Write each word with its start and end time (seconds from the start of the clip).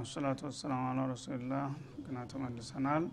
አልሐምዱሊላህ 0.00 0.12
ሰላቱ 0.14 0.40
ወሰላሙ 0.48 0.82
አላ 0.90 1.00
ረሱሊላህ። 1.10 1.64
ግና 2.04 2.18
ተመልሰናል። 2.30 3.04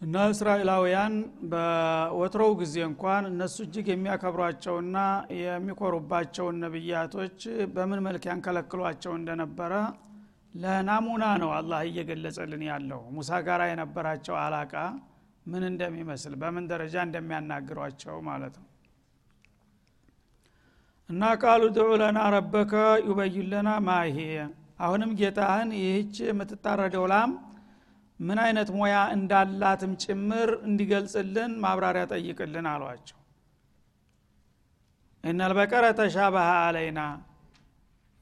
እና 0.00 0.14
እስራኤላውያን 0.32 1.14
በወትሮው 1.52 2.52
ጊዜ 2.60 2.74
እንኳን 2.88 3.24
እነሱ 3.30 3.56
እጅግ 3.66 3.88
የሚያከብሯቸውና 3.92 4.96
የሚኮሩባቸውን 5.38 6.58
ነቢያቶች 6.64 7.38
በምን 7.74 8.02
መልክ 8.06 8.24
ያንከለክሏቸው 8.30 9.14
እንደነበረ 9.18 9.72
ለናሙና 10.54 11.24
ነው 11.42 11.52
አላህ 11.58 11.82
እየገለጸልን 11.88 12.64
ያለው። 12.70 13.02
ሙሳ 13.16 13.40
ጋር 13.48 13.62
የነበራቸው 13.70 14.36
አላቃ 14.44 14.74
ምን 15.46 15.64
እንደሚመስል 15.70 16.34
በምን 16.42 16.66
ደረጃ 16.72 16.96
እንደሚያናግሯቸው 17.08 18.16
ማለት 18.30 18.56
ነው 18.60 18.66
እና 21.10 21.22
ቃሉ 21.42 21.62
ድዑ 21.76 21.88
ለና 22.00 22.18
ረበከ 22.34 22.72
ዩበይን 23.06 23.46
ለና 23.52 23.68
አሁንም 24.80 25.10
ጌታህን 25.18 25.70
ይህች 25.78 26.16
የምትታረደው 26.26 27.04
ላም 27.12 27.30
ምን 28.20 28.38
አይነት 28.44 28.68
ሙያ 28.76 28.96
እንዳላትም 29.14 29.92
ጭምር 30.04 30.50
እንዲገልጽልን 30.66 31.52
ማብራሪያ 31.64 32.04
ጠይቅልን 32.12 32.66
አሏቸው። 32.72 33.18
እነልበቀረ 35.24 35.84
ተሻበሃ 35.98 36.48
አለይና። 36.66 37.00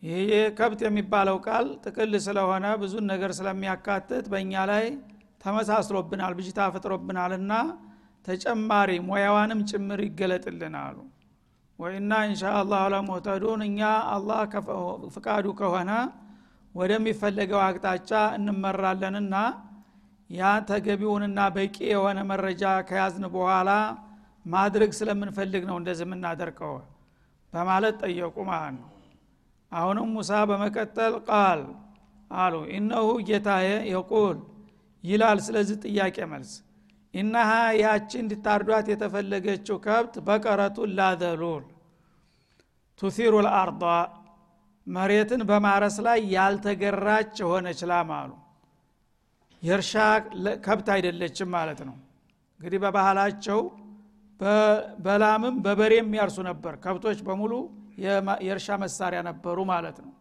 ይህ 0.03 0.29
ከብት 0.59 0.81
የሚባለው 0.87 1.37
ቃል 1.47 1.67
ጥቅል 1.85 2.13
ስለሆነ 2.27 2.67
ብዙን 2.83 3.07
ነገር 3.13 3.31
ስለሚያካትት 3.39 4.27
በእኛ 4.33 4.65
ላይ 4.71 4.85
ተመሳስሎብናል 5.45 6.35
ብጅታ 6.39 6.69
ፈጥሮብናልና 6.75 7.53
ተጨማሪ 8.27 8.91
ሙያዋንም 9.09 9.61
ጭምር 9.71 10.01
ይገለጥልን 10.07 10.77
አሉ 10.83 10.97
ወይና 11.79 12.13
እንሻ 12.27 12.43
አላሁ 12.59 12.85
ለሙህተዱን 12.93 13.61
እኛ 13.67 13.81
አላህ 14.15 14.41
ፍቃዱ 15.15 15.47
ከሆነ 15.61 15.91
ወደሚፈለገው 16.75 17.61
አቅጣጫ 17.67 18.11
እንመራለንና 18.39 19.35
ያ 20.31 20.51
ተገቢውንና 20.69 21.41
በቂ 21.57 21.77
የሆነ 21.93 22.19
መረጃ 22.31 22.63
ከያዝን 22.89 23.27
በኋላ 23.35 23.71
ማድረግ 24.47 24.91
ስለምንፈልግ 24.99 25.63
ነው 25.71 25.77
እንደዚህ 25.81 26.07
የምናደርገው 26.07 26.75
በማለት 27.53 27.97
ጠየቁ 28.03 28.37
ማለት 28.51 28.75
ነው። 28.79 28.91
አሁንም 29.73 30.11
ሙሳ 30.17 30.33
በመቀጠል 30.51 31.15
ቃል 31.29 31.63
አሉ። 32.31 32.55
ኢነሁ 32.75 33.07
ጌታዬ 33.29 33.69
የቁል 33.93 34.39
ይላል። 35.05 35.39
ስለዚህ 35.47 35.77
ጥያቄ 35.85 36.19
መልስ 36.33 36.53
ኢነሃ 37.15 37.51
ያቺ 37.81 38.11
እንዲታርዷት 38.23 38.87
የተፈለገችው 38.93 39.77
ከብት 39.87 40.15
በቀረቱን 40.27 40.91
ላዘሉል። 40.99 41.65
ቱሲሩ 43.01 43.35
ልአርض 43.47 43.83
መሬትን 44.87 45.43
በማረስ 45.49 45.97
ላይ 46.07 46.19
ያልተገራች 46.35 47.33
የሆነች 47.43 47.81
ላም 47.91 48.11
አሉ። 48.19 48.31
የእርሻ 49.63 49.93
ከብት 50.67 50.89
አይደለችም 50.95 51.49
ማለት 51.57 51.81
ነው። 51.89 51.97
እንግዲህ 52.61 52.79
በባህላቸው 52.85 53.61
በላምም 55.05 55.55
በበሬም 55.65 56.09
ያርሱ 56.19 56.39
ነበር። 56.49 56.75
ከብቶች 56.83 57.21
በሙሉ 57.29 57.53
የእርሻ 58.45 58.69
መሳሪያ 58.83 59.21
ነበሩ 59.29 59.59
ማለት 59.73 59.97
ነው። 60.05 60.13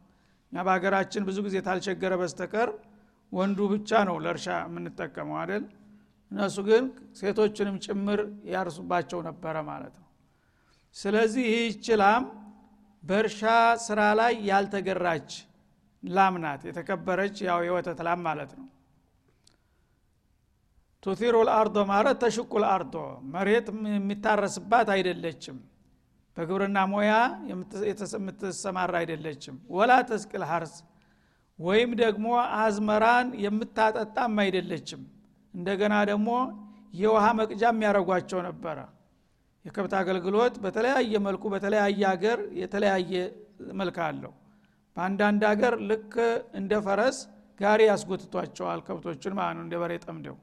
እኛ 0.51 0.63
በሀገራችን 0.67 1.25
ብዙ 1.27 1.37
ጊዜ 1.47 1.57
ታልቸገረ 1.65 2.13
በስተቀር 2.21 2.69
ወንዱ 3.31 3.59
ብቻ 3.73 3.91
ነው 4.09 4.15
ለእርሻ 4.23 4.47
የምንጠቀመው 4.65 5.37
አይደል 5.41 5.63
እነሱ 6.31 6.57
ግን 6.67 6.85
ሴቶችንም 7.19 7.75
ጭምር 7.85 8.19
ያርሱባቸው 8.51 9.19
ነበረ 9.27 9.55
ማለት 9.69 9.95
ነው። 10.01 10.07
ስለዚህ 10.95 11.45
ይህች 11.51 11.85
ላም 12.01 12.23
በእርሻ 13.03 13.41
ስራ 13.85 14.01
ላይ 14.19 14.33
ያልተገራች 14.49 15.29
ላም 16.03 16.35
ናት 16.43 16.61
የተከበረች 16.69 17.35
ያው 17.47 17.59
የወተት 17.67 17.99
ላም 18.07 18.19
ማለት 18.27 18.51
ነው። 18.59 18.67
ቱቲሩ 21.03 21.35
ልአርዶ 21.47 21.77
ማለት 21.91 22.17
ተሽቁ 22.23 22.51
ልአርዶ 22.63 22.95
መሬት 23.33 23.67
የሚታረስባት 23.93 24.87
አይደለችም። 24.95 25.57
በግብርና 26.37 26.79
ሙያ 26.91 27.11
የምትሰማራ 27.49 28.93
አይደለችም። 29.01 29.55
ወላ 29.75 29.93
ተስቅል 30.09 30.43
ሀርስ 30.49 30.73
ወይም 31.59 31.91
ደግሞ 32.01 32.25
አዝመራን 32.57 33.29
የምታጠጣም 33.43 34.35
አይደለችም 34.43 35.01
እንደገና 35.53 35.95
ደግሞ 36.09 36.29
የውሃ 36.99 37.25
መቅጃ 37.39 37.63
የሚያደረጓቸው 37.71 38.39
ነበረ። 38.47 38.77
የከብት 39.65 39.93
አገልግሎት 39.99 40.55
በተለያየ 40.63 41.13
መልኩ 41.25 41.43
በተለያየ 41.53 42.01
ሀገር 42.11 42.39
የተለያየ 42.61 43.13
መልክ 43.79 43.97
አለው። 44.05 44.33
በአንዳንድ 44.97 45.41
ሀገር 45.49 45.73
ልክ 45.89 46.13
እንደ 46.59 46.73
ፈረስ 46.85 47.17
ጋሪ 47.59 47.81
ያስጎትቷቸዋል 47.89 48.79
ከብቶችን 48.87 49.33
ማለት 49.39 49.55
ነው 49.57 49.63
እንደ 49.65 49.75
በሬ 49.81 49.93
ጠምደው። 50.05 50.37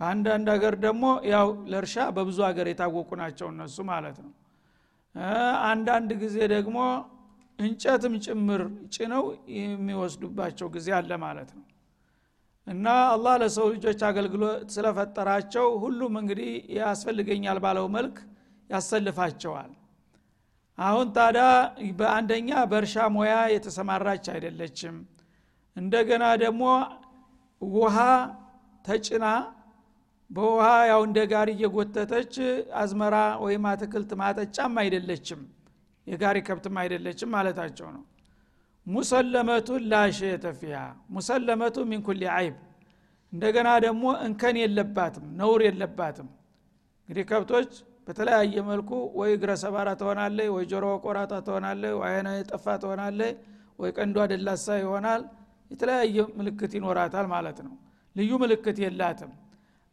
በአንዳንድ 0.00 0.46
ሀገር 0.54 0.74
ደግሞ 0.84 1.04
ያው 1.32 1.48
ለእርሻ 1.72 1.96
በብዙ 2.16 2.38
ሀገር 2.48 2.66
የታወቁ 2.70 3.10
ናቸው 3.20 3.48
እነሱ 3.52 3.76
ማለት 3.90 4.16
ነው። 4.24 4.32
አንዳንድ 5.68 6.10
ጊዜ 6.22 6.36
ደግሞ 6.54 6.78
እንጨትም 7.58 8.14
ጭምር 8.24 8.62
ጭነው 8.94 9.24
የሚወስዱባቸው 9.58 10.68
ጊዜ 10.76 10.88
አለ 10.98 11.12
ማለት 11.24 11.50
ነው 11.58 11.64
እና 12.66 12.86
አላህ 13.08 13.34
ለሰው 13.42 13.66
ልጆች 13.74 14.00
አገልግሎት 14.08 14.68
ስለፈጠራቸው 14.74 15.66
ሁሉም 15.82 16.14
እንግዲህ 16.20 16.50
ያስፈልገኛል 16.78 17.58
ባለው 17.64 17.86
መልክ 17.96 18.16
ያሰልፋቸዋል። 18.70 19.72
አሁን 20.78 21.08
ታዲያ 21.16 21.44
በአንደኛ 21.98 22.50
በእርሻ 22.70 23.04
ሙያ 23.16 23.34
የተሰማራች 23.54 24.24
አይደለችም። 24.34 24.96
እንደገና 25.76 26.24
ደግሞ 26.42 26.64
ውሃ 27.62 27.98
ተጭና 28.84 29.26
በውሃ 30.30 30.66
ያው 30.90 31.00
እንደ 31.06 31.18
ጋሪ 31.32 31.50
እየጎተተች 31.56 32.34
አዝመራ 32.80 33.16
ወይም 33.44 33.64
አትክልት 33.70 34.10
ማጠጫም 34.20 34.74
አይደለችም። 34.82 35.40
የጋሪ 36.06 36.38
ከብትም 36.46 36.76
አይደለችም 36.82 37.30
ማለታቸው 37.34 37.88
ነው 37.94 38.02
ሙሰለመቱን 38.86 39.82
ላሸየተ 39.90 40.46
ፊሃ 40.58 40.78
ሙሰለመቱ 41.14 41.76
ሚን 41.90 42.00
ኩል 42.06 42.22
አይብ 42.34 42.56
እንደገና 43.32 43.68
ደግሞ 43.84 44.04
እንከን 44.26 44.56
የለባትም 44.62 45.24
ነውር 45.38 45.60
የለባትም። 45.66 46.28
እንግዲህ 47.08 47.24
ከብቶች 47.30 47.70
በተለያየ 48.06 48.56
መልኩ 48.68 48.90
ወይ 49.18 49.30
እግረ 49.36 49.50
ሰባራ 49.62 49.88
ትሆናለች 50.00 50.48
ወይ 50.54 50.64
ጆሮ 50.72 50.86
ቆራጣ 51.04 51.32
ትሆናለች 51.46 51.94
ወይ 52.00 52.10
አይነ 52.10 52.28
ጠፋ 52.50 52.66
ትሆናለች 52.82 53.34
ወይ 53.78 53.90
ቀንዷ 53.96 54.26
ደላሳ 54.32 54.66
ይሆናል። 54.82 55.22
የተለያየ 55.70 56.16
ምልክት 56.38 56.72
ይኖራታል 56.78 57.26
ማለት 57.34 57.58
ነው። 57.66 57.74
ልዩ 58.16 58.32
ምልክት 58.42 58.78
የላትም። 58.84 59.32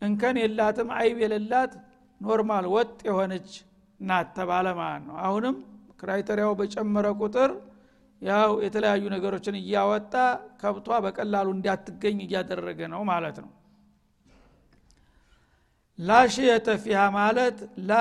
እንከን 0.01 0.37
የላትም 0.43 0.89
عيب 0.99 1.17
የሌላት 1.23 1.73
normal 2.21 2.65
ወጥ 2.73 2.93
የሆነች 3.09 3.49
ናት 3.99 4.27
ተባለ 4.37 4.67
ማለት 4.79 5.03
ነው። 5.09 5.15
አሁንም 5.25 5.55
criteria 6.01 6.43
ው 6.43 6.53
በጨመረ 6.59 7.07
ቁጥር 7.21 7.51
ያው 8.21 8.51
የተለያዩ 8.65 9.03
ነገሮችን 9.13 9.55
እያወጣ 9.59 10.13
ከብቷ 10.61 10.97
በቀላሉ 11.05 11.47
እንዳትገኝ 11.55 12.17
እያደረገ 12.25 12.79
ነው 12.93 13.01
ማለት 13.09 13.37
ነው። 13.43 13.49
لا 15.99 16.13
شية 16.13 16.67
فيها 16.83 16.99
ማለት 17.17 17.57
لا 17.89 17.93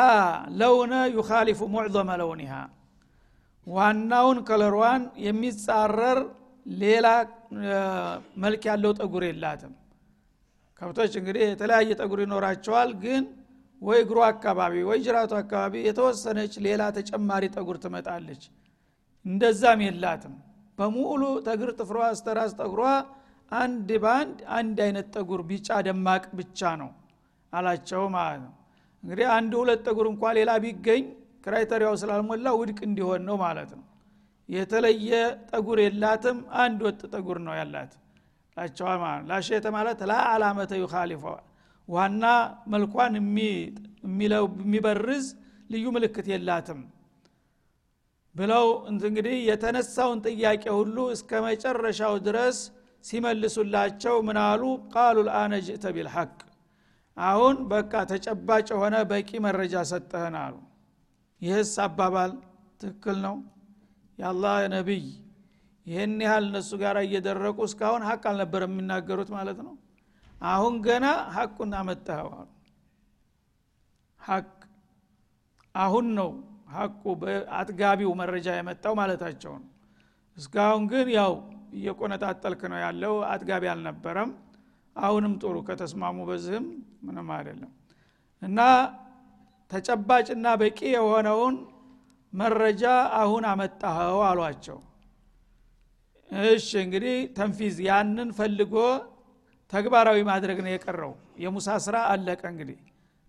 لون 0.61 0.95
يخالف 1.17 1.61
معظم 1.75 2.11
لونها። 2.21 2.53
ዋናውን 3.67 4.39
ከለሯን 4.49 5.03
የሚጻረር 5.27 6.19
ሌላ 6.67 7.07
መልክ 8.43 8.63
ያለው 8.71 8.93
ጠጉር 9.01 9.23
የላትም። 9.29 9.73
ከብቶች 10.81 11.13
እንግዲህ 11.21 11.43
የተለያየ 11.47 11.91
ጠጉር 12.01 12.21
ይኖራቸዋል 12.25 12.91
ግን 13.03 13.23
ወይ 13.83 13.99
እግሩ 14.05 14.19
አካባቢ 14.31 14.75
ወይ 14.89 14.99
ጅራቱ 15.05 15.33
አካባቢ 15.43 15.75
የተወሰነች 15.87 16.55
ሌላ 16.67 16.83
ተጨማሪ 16.99 17.45
ጠጉር 17.55 17.77
ትመጣለች 17.85 18.43
እንደዛም 19.25 19.81
የላትም። 19.87 20.35
በሙሉ 20.79 21.23
ተግር 21.47 21.71
ጥፍሯ 21.79 21.99
እስተራስ 22.15 22.53
ጠጉሯ 22.61 22.85
አንድ 23.53 23.89
በአንድ 24.03 24.39
አንድ 24.57 24.79
አይነት 24.87 25.07
ጠጉር 25.15 25.41
ቢጫ 25.49 25.69
ደማቅ 25.87 26.25
ብቻ 26.39 26.71
ነው 26.83 26.91
አላቸው 27.53 28.03
ማለት 28.15 28.41
ነው። 28.45 28.53
እንግዲህ 29.03 29.27
አንድ 29.37 29.53
ሁለት 29.61 29.81
ጠጉር 29.87 30.07
እንኳ 30.11 30.33
ሌላ 30.39 30.51
ቢገኝ 30.65 31.05
ክራይተሪያው 31.45 31.95
ስላልሞላ 32.01 32.49
ውድቅ 32.59 32.79
እንዲሆን 32.89 33.23
ነው 33.29 33.37
ማለት 33.45 33.71
ነው። 33.77 33.85
የተለየ 34.49 35.11
ጠጉር 35.51 35.79
የላትም 35.85 36.39
አንድ 36.63 36.81
ወጥ 36.87 37.01
ጠጉር 37.15 37.39
ነው 37.47 37.55
ያላት 37.61 37.93
ላቸዋል 38.57 38.99
ማለት 39.03 39.25
ላሸተ 39.31 39.67
ማለት 39.77 40.01
ላ 40.11 40.17
አላመተ 40.31 40.73
ዩካሊፈ 40.83 41.25
ዋና 41.89 42.25
መልኳን 42.73 43.13
የሚበርዝ 44.63 45.27
ልዩ 45.71 45.87
ምልክት 45.97 46.27
የላትም 46.33 46.81
ብለው 48.35 48.67
እንግዲህ 48.91 49.37
የተነሳውን 49.49 50.19
ጥያቄ 50.27 50.65
ሁሉ 50.79 50.97
እስከ 51.15 51.41
መጨረሻው 51.47 52.15
ድረስ 52.27 52.59
ሲመልሱላቸው 53.05 54.17
ምናሉ 54.29 54.63
ቃሉ 54.93 55.17
ልአነ 55.29 55.53
ጅእተ 55.67 55.85
ቢልሐቅ። 55.97 56.33
አሁን 57.17 57.57
በቃ 57.73 57.93
ተጨባጭ 58.11 58.67
የሆነ 58.75 58.97
በቂ 59.11 59.31
መረጃ 59.47 59.75
ሰጠህን 59.91 60.37
አሉ። 60.43 60.55
ይህስ 61.43 61.73
አባባል 61.85 62.33
ትክክል 62.81 63.17
ነው? 63.27 63.37
የአላህ 64.19 64.55
ነቢይ 64.75 65.05
ይህን 65.87 66.15
ያህል 66.25 66.45
እነሱ 66.51 66.71
ጋር 66.83 66.97
እየደረቁ 67.03 67.59
እስካሁን 67.69 68.03
ሀቅ 68.09 68.23
አልነበር 68.31 68.63
የሚናገሩት 68.67 69.31
ማለት 69.37 69.59
ነው። 69.67 69.75
አሁን 70.47 70.75
ገና 70.87 71.07
ሀቁን 71.35 71.73
አመጣኸው 71.79 72.31
አሉ። 72.37 72.49
ሀቅ 74.21 74.49
አሁን 75.75 76.07
ነው 76.19 76.31
ሀቁ 76.71 77.03
በአጥጋቢው 77.21 78.11
መረጃ 78.21 78.49
የመጣው 78.57 78.95
ማለታቸው 79.01 79.53
ነው። 79.57 79.69
እስካሁን 80.37 80.85
ግን 80.93 81.09
ያው 81.17 81.33
እየቆነጣጠልክ 81.73 82.63
ነው 82.73 82.79
ያለው። 82.85 83.15
አጥጋቢ 83.31 83.65
አልነበረም። 83.73 84.31
አሁንም 84.97 85.35
ጥሩ 85.43 85.57
ከተስማሙ 85.69 86.19
በዚህም 86.29 86.67
ምንም 87.07 87.29
አይደለም። 87.37 87.73
እና 88.43 88.61
ተጨባጭና 89.71 90.47
በቂ 90.61 90.79
የሆነውን 90.95 91.57
መረጃ 92.33 92.85
አሁን 93.21 93.45
አመጣኸው 93.51 94.21
አሏቸው። 94.29 94.79
እሺ 96.51 96.71
እንግዲህ 96.85 97.17
ተንፊዝ 97.37 97.77
ያንን 97.89 98.29
ፈልጎ 98.39 98.75
ተግባራዊ 99.73 100.19
ማድረግ 100.29 100.59
ነው 100.65 100.71
የቀረው። 100.73 101.13
የሙሳ 101.43 101.69
ስራ 101.85 101.97
አለቀ 102.13 102.43
እንግዲህ። 102.53 102.79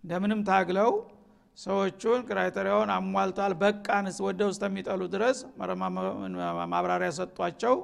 እንደምንም 0.04 0.40
ታግለው 0.48 0.90
ሰዎቹን 1.58 2.20
ክራይተሪያውን 2.28 2.90
አሟልቷል 2.94 3.52
በቃንስ 3.62 4.16
ወደ 4.26 4.40
ውስጥ 4.50 4.62
የሚጠሉ 4.68 5.02
ድረስ 5.14 5.38
ማብራሪያ 6.72 7.10
ሰጧቸው። 7.18 7.74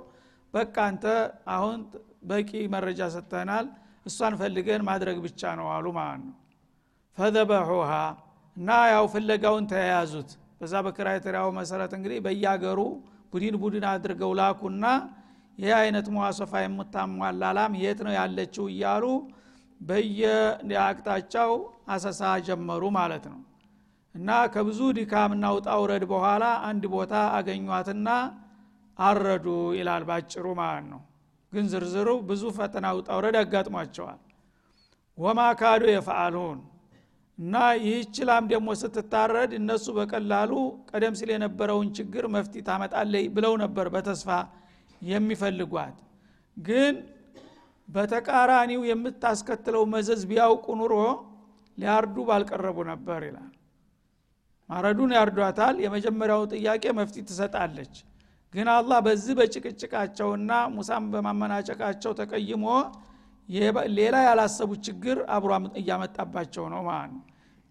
በቃ 0.55 0.75
አንተ 0.88 1.05
አሁን 1.55 1.79
በቂ 2.31 2.50
መረጃ 2.75 3.00
ሰጥተናል። 3.15 3.67
እሷን 4.06 4.35
ፈልገን 4.41 4.82
ማድረግ 4.88 5.17
ብቻ 5.26 5.50
ነው 5.59 5.67
አሉ 5.75 5.87
ማለት 5.99 6.23
ነው። 6.25 6.37
ፈዘበሑሃ 7.19 7.93
እና 8.56 8.70
ያው 8.93 9.05
ፍለጋውን 9.12 9.65
ተያያዙት። 9.73 10.31
በዛ 10.61 10.75
በክራይቴሪያው 10.87 11.49
መሰረት 11.59 11.93
እንግዲህ 11.99 12.19
በየአገሩ 12.25 12.81
ቡድን 13.32 13.56
ቡድን 13.62 13.85
አድርገው 13.91 14.32
ላኩና 14.41 14.85
ይህ 15.59 15.73
አይነት 15.81 16.06
መዋሶፋ 16.14 16.53
የምታሟላ 16.62 17.44
ላም 17.56 17.73
የት 17.82 18.00
ነው 18.06 18.12
ያለችው 18.19 18.64
እያሉ 18.73 19.05
በየአቅጣጫው 19.81 21.53
አሰሳ 21.94 22.21
ጀመሩ 22.47 22.82
ማለት 22.99 23.25
ነው 23.32 23.38
እና 24.15 24.31
ከብዙ 24.55 24.81
ድካምና 24.97 25.47
ውጣ 25.57 25.69
ውረድ 25.81 26.05
በኋላ 26.13 26.45
አንድ 26.69 26.85
ቦታ 26.95 27.15
አገኟትና 27.37 28.09
አረዱ 28.99 29.47
ይላል 29.79 30.05
ባጭሩ 30.09 30.47
ማለት 30.61 30.87
ነው። 30.93 31.01
ግን 31.53 31.67
ዝርዝሩ 31.73 32.09
ብዙ 32.29 32.43
ፈተና 32.57 32.87
ውጣ 32.97 33.09
ውረድ 33.19 33.37
ያጋጥሟቸዋል። 33.41 34.19
ወማ 35.19 35.41
ካዱ 35.61 35.83
የፈአሉን 35.91 36.59
እና 37.39 37.55
ይህች 37.81 38.17
ላም 38.29 38.45
ደግሞ 38.53 38.69
ስትታረድ 38.81 39.51
እነሱ 39.59 39.87
በቀላሉ 39.99 40.53
ቀደም 40.91 41.15
ሲል 41.19 41.31
የነበረውን 41.35 41.89
ችግር 41.99 42.25
መፍቲ 42.35 42.63
ታመጣለይ 42.69 43.25
ብለው 43.37 43.55
ነበር 43.63 43.87
በተስፋ 43.95 44.31
የሚፈልጓት። 45.03 45.97
ግን 46.57 46.95
በተቃራኒው 47.89 48.83
የምታስከትለው 48.89 49.85
መዘዝ 49.93 50.23
ቢያውቁ 50.31 50.67
ኑሮ 50.81 50.95
ሊያርዱ 51.79 52.17
ባልቀረቡ 52.29 52.79
ነበር 52.91 53.21
ይላል 53.29 53.53
ማረዱን 54.70 55.12
ያርዷታል። 55.17 55.76
የመጀመሪያው 55.85 56.43
ጥያቄ 56.55 56.85
መፍቲ 56.99 57.17
ትሰጣለች። 57.29 57.94
ግን 58.55 58.69
አላህ 58.75 58.99
በዚህ 59.06 59.35
በጭቅጭቃቸውና 59.38 60.50
ሙሳም 60.75 61.06
በማመናጨቃቸው 61.12 62.12
ተቀይሞ 62.20 62.67
ሌላ 63.99 64.17
ያላሰቡት 64.26 64.81
ችግር 64.88 65.19
አብሮ 65.35 65.50
እያመጣባቸው 65.81 66.65
ነው 66.73 66.81
ማለት 66.88 67.12
ነው። 67.15 67.23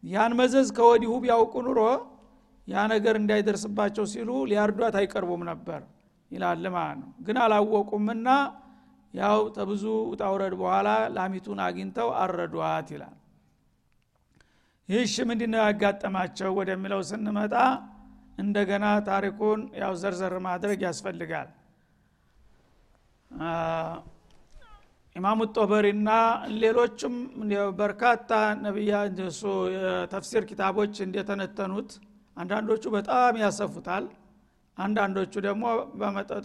ያን 0.04 0.34
መዘዝ 0.40 0.68
ከወዲሁ 0.78 1.12
ቢያውቁ 1.24 1.54
ኑሮ 1.68 1.80
ያ 2.68 2.86
ነገር 2.94 3.16
እንዳይደርስባቸው 3.20 4.06
ሲሉ 4.14 4.30
ሊያርዷት 4.50 4.96
አይቀርቡም 5.02 5.44
ነበር 5.50 5.82
ይላል 6.32 6.64
ማለት 6.76 6.98
ነው። 7.02 7.10
ግን 7.26 7.38
አላወቁምና 7.44 8.30
ያው 9.14 9.40
ተብዙ 9.56 9.84
ውጣውረድ 10.12 10.54
በኋላ 10.62 10.88
ላሚቱን 11.16 11.60
አግኝተው 11.66 12.10
አረዷት 12.22 12.90
ይላል 12.96 13.16
ይህሽ 14.90 15.14
ምንድነው 15.30 15.62
ያጋጠማቸው 15.64 16.52
ወደሚለው 16.58 17.02
ስንመጣ 17.08 17.56
እንደገና 18.40 18.86
ታሪኩን 19.08 19.62
ያው 19.82 19.94
ዘርዘር 20.02 20.34
ማድረግ 20.46 20.80
ያስፈልጋል። 20.88 21.50
ኢማሙ 25.16 25.40
ጦበሪና 25.56 26.10
ሌሎችም 26.62 27.14
በርካታ 27.80 28.32
ነቢያ 28.64 28.96
እሱ 29.26 29.42
የተፍሲር 29.76 30.44
ኪታቦች 30.50 30.96
እንደተነተኑት 31.06 31.92
አንዳንዶቹ 32.38 32.84
በጣም 32.96 33.36
ያሰፉታል። 33.44 34.06
አንዳንዶቹ 34.78 35.34
ደግሞ 35.48 35.64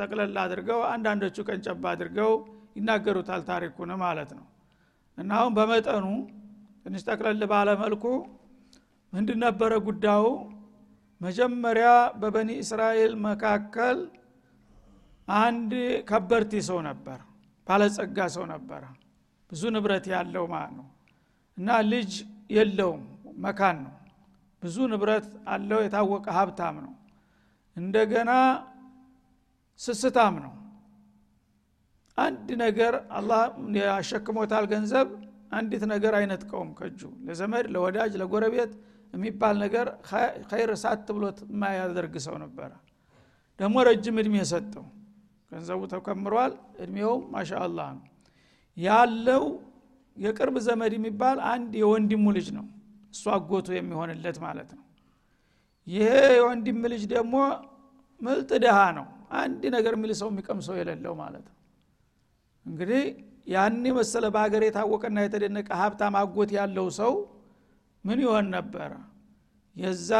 ጠቅለል 0.00 0.36
አድርገው 0.44 0.80
አንዳንዶቹ 0.92 1.36
ቀንጨባ 1.48 1.84
አድርገው 1.92 2.32
ይናገሩታል 2.76 3.42
ታሪኩን 3.50 3.90
ማለት 4.02 4.30
ነው። 4.38 4.46
እና 5.18 5.30
አሁን 5.38 5.52
በመጠኑ 5.58 6.06
ትንሽ 6.86 7.02
ጠቅለል 7.08 7.42
ባለ 7.50 7.68
መልኩ 7.82 8.04
ምንድን 9.12 9.38
ነበረ 9.44 9.72
ጉዳዩ? 9.86 10.24
መጀመሪያ 11.20 11.88
በበኒ 12.20 12.50
እስራኤል 12.62 13.12
መካከል 13.26 13.98
አንድ 15.28 15.72
ከበርቲ 16.08 16.52
ሰው 16.68 16.78
ነበር 16.88 17.18
ባለጸጋ 17.66 18.18
ሰው 18.36 18.44
ነበረ። 18.52 18.82
ብዙ 19.52 19.62
ንብረት 19.74 20.06
ያለው 20.12 20.44
ማለት 20.52 20.72
ነው። 20.78 20.86
እና 21.58 21.68
ልጅ 21.92 22.12
የለውም 22.50 23.02
መካን 23.44 23.76
ነው። 23.84 23.94
ብዙ 24.62 24.76
ንብረት 24.92 25.26
አለው 25.48 25.78
የታወቀ 25.82 26.26
ሀብታም 26.38 26.76
ነው። 26.84 26.92
እንደገና 27.76 28.30
ስስታም 29.80 30.34
ነው። 30.44 30.52
አንድ 32.18 32.48
ነገር 32.64 32.94
አላህ 33.18 33.42
ያሸክሞታል 33.80 34.64
ገንዘብ 34.72 35.08
አንዲት 35.52 35.82
ነገር 35.92 36.12
አይነጥቀውም 36.18 36.70
ከእጁ። 36.78 37.00
ለዘመድ 37.26 37.66
ለወዳጅ 37.74 38.12
ለጎረቤት 38.20 38.72
የሚባል 39.14 39.56
ነገር 39.64 39.86
ኸይር 40.50 40.70
ሳት 40.82 41.08
ብሎት 41.16 41.38
የማያደርግ 41.48 42.14
ሰው 42.26 42.36
ነበረ። 42.44 42.70
ደግሞ 43.60 43.76
ረጅም 43.88 44.16
እድሜ 44.22 44.36
ሰጠው። 44.52 44.84
ገንዘቡ 45.52 45.80
ተከምሯል። 45.92 46.52
እድሜውም 46.82 47.24
ማሻአላህ 47.32 47.88
ነው። 47.96 48.04
ያለው 48.76 49.44
የቅርብ 50.16 50.56
ዘመድ 50.66 50.92
የሚባል 50.96 51.38
አንድ 51.50 51.72
የወንድሙ 51.80 52.24
ልጅ 52.36 52.48
ነው። 52.56 52.66
እሱ 53.14 53.24
አጎቱ 53.36 53.68
የሚሆንለት 53.76 54.38
ማለት 54.44 54.70
ነው። 54.78 54.84
ይሄ 55.86 56.08
የወንድም 56.36 56.80
ልጅ 56.92 57.02
ደግሞ 57.12 57.34
ምልጥ 58.20 58.50
ድሃ 58.64 58.78
ነው። 58.98 59.06
አንድ 59.38 59.62
ነገር 59.74 59.92
የሚል 59.96 60.12
ሰው 60.20 60.28
የሚቀምሰው 60.32 60.74
የሌለው 60.80 61.14
ማለት 61.20 61.44
ነው። 61.48 61.56
እንግዲህ 62.66 63.04
ያን 63.46 63.84
መሰለ 63.96 64.24
በሀገር 64.34 64.62
የታወቀና 64.66 65.18
የተደነቀ 65.24 65.68
ሀብታም 65.80 66.14
አጎት 66.20 66.50
ያለው 66.58 66.86
ሰው 66.98 67.12
ምን 68.04 68.18
ይሆን 68.24 68.46
ነበረ 68.56 68.92
የዛ 69.76 70.10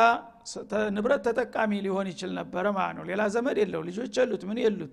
ንብረት 0.95 1.23
ተጠቃሚ 1.26 1.73
ሊሆን 1.85 2.07
ይችል 2.12 2.31
ነበረ 2.38 2.64
ማለት 2.76 2.95
ነው። 2.99 3.05
ሌላ 3.11 3.23
ዘመድ 3.35 3.57
የለው 3.62 3.83
ልጆች 3.88 4.14
የሉት 4.19 4.43
ምን 4.49 4.59
የሉት? 4.62 4.93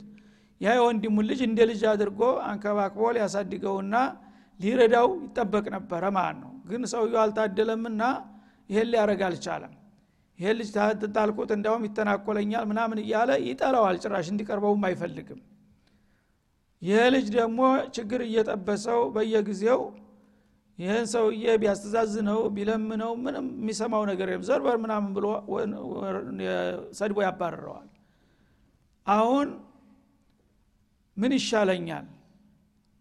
ያ 0.62 0.74
የወንድሙን 0.78 1.26
ልጅ 1.30 1.42
እንደ 1.48 1.60
ልጅ 1.70 1.82
አድርጎ 1.92 2.22
አንከባክቦ 2.48 3.02
ሊያሳድገውና 3.16 3.96
ሊረዳው 4.60 5.08
ይጠበቅ 5.26 5.66
ነበረ 5.76 6.04
ማለት 6.18 6.38
ነው። 6.44 6.52
ግን 6.70 6.82
ሰውየው 6.94 7.22
አልታደለምና 7.24 8.02
ይሄን 8.70 8.90
ሊያረግ 8.94 9.22
አልቻለም። 9.28 9.74
ይሄን 10.40 10.58
ልጅ 10.60 10.70
ታልኩት 11.16 11.50
እንዳውም 11.56 11.86
ይተናኮለኛል 11.88 12.66
ምናምን 12.72 13.00
እያለ 13.04 13.32
ይጠላዋል። 13.48 13.98
ጭራሽ 14.04 14.28
እንዲቀርበውም 14.34 14.84
አይፈልግም 14.90 15.40
ይህ 16.82 17.02
ልጅ 17.14 17.28
ደግሞ 17.36 17.60
ችግር 17.96 18.22
እየጠበሰው 18.26 19.00
በየጊዜው 19.16 19.82
ይህን 20.80 21.06
ሰውዬ 21.14 21.46
ቢያስተዛዝነው 21.62 22.40
ቢለምነው 22.56 23.12
ምንም 23.24 23.48
የሚሰማው 23.58 24.04
ነገር 24.12 24.28
የለም። 24.32 24.44
ዘርበር 24.50 24.78
ምናምን 24.84 25.12
ብሎ 25.18 25.26
ሰድቦ 27.00 27.18
ያባረረዋል። 27.26 27.90
አሁን 29.08 29.48
ምን 31.18 31.32
ይሻለኛል? 31.38 32.06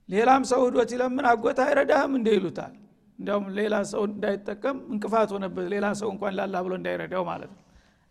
ሌላም 0.08 0.42
ሰው 0.50 0.60
ህዶት 0.66 0.90
ይለምን 0.94 1.26
አጎታ 1.30 1.60
አይረዳህም 1.66 2.12
እንደ 2.18 2.28
ይሉታል። 2.36 2.74
እንዲያውም 3.18 3.46
ሌላ 3.58 3.74
ሰው 3.92 4.02
እንዳይጠቀም 4.10 4.76
እንቅፋት 4.92 5.30
ሆነበት። 5.36 5.66
ሌላ 5.74 5.86
ሰው 6.00 6.08
እንኳን 6.14 6.34
ላላ 6.38 6.56
ብሎ 6.66 6.72
እንዳይረዳው 6.78 7.22
ማለት 7.30 7.50
ነው። 7.54 7.62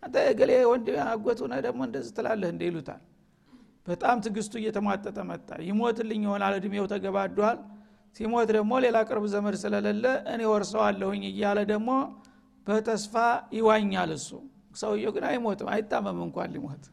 አንተ 0.02 0.16
ገሌ 0.40 0.50
ወንድ 0.70 0.88
አጎት 1.08 1.38
ሆነ 1.44 1.54
ደግሞ 1.66 1.80
እንደዚህ 1.88 2.12
ትላለህ 2.18 2.48
እንደ 2.54 2.62
ይሉታል 2.68 3.00
በጣም 3.88 4.16
ትግስቱ 4.24 4.54
እየተሟጠጠ 4.60 5.18
መጣ። 5.28 5.48
ይሞትልኝ 5.68 6.22
ይሆናል 6.26 6.54
እድሜው 6.58 6.86
ተገባዷል። 6.92 7.58
ሲሞት 8.16 8.48
ደግሞ 8.50 8.72
ሌላ 8.84 8.96
ቅርብ 9.08 9.24
ዘመድ 9.32 9.54
ስለሌለ 9.62 10.04
እኔ 10.32 10.40
ወርሰዋለሁኝ 10.52 11.22
እያለ 11.30 11.58
ደግሞ 11.72 11.90
በተስፋ 12.66 13.14
ይዋኛል 13.56 14.10
እሱ። 14.16 14.28
ሰውየው 14.74 15.12
ግን 15.14 15.24
አይሞትም 15.28 15.68
አይታመም 15.74 16.18
እንኳን 16.26 16.48
ሊሞት። 16.54 16.84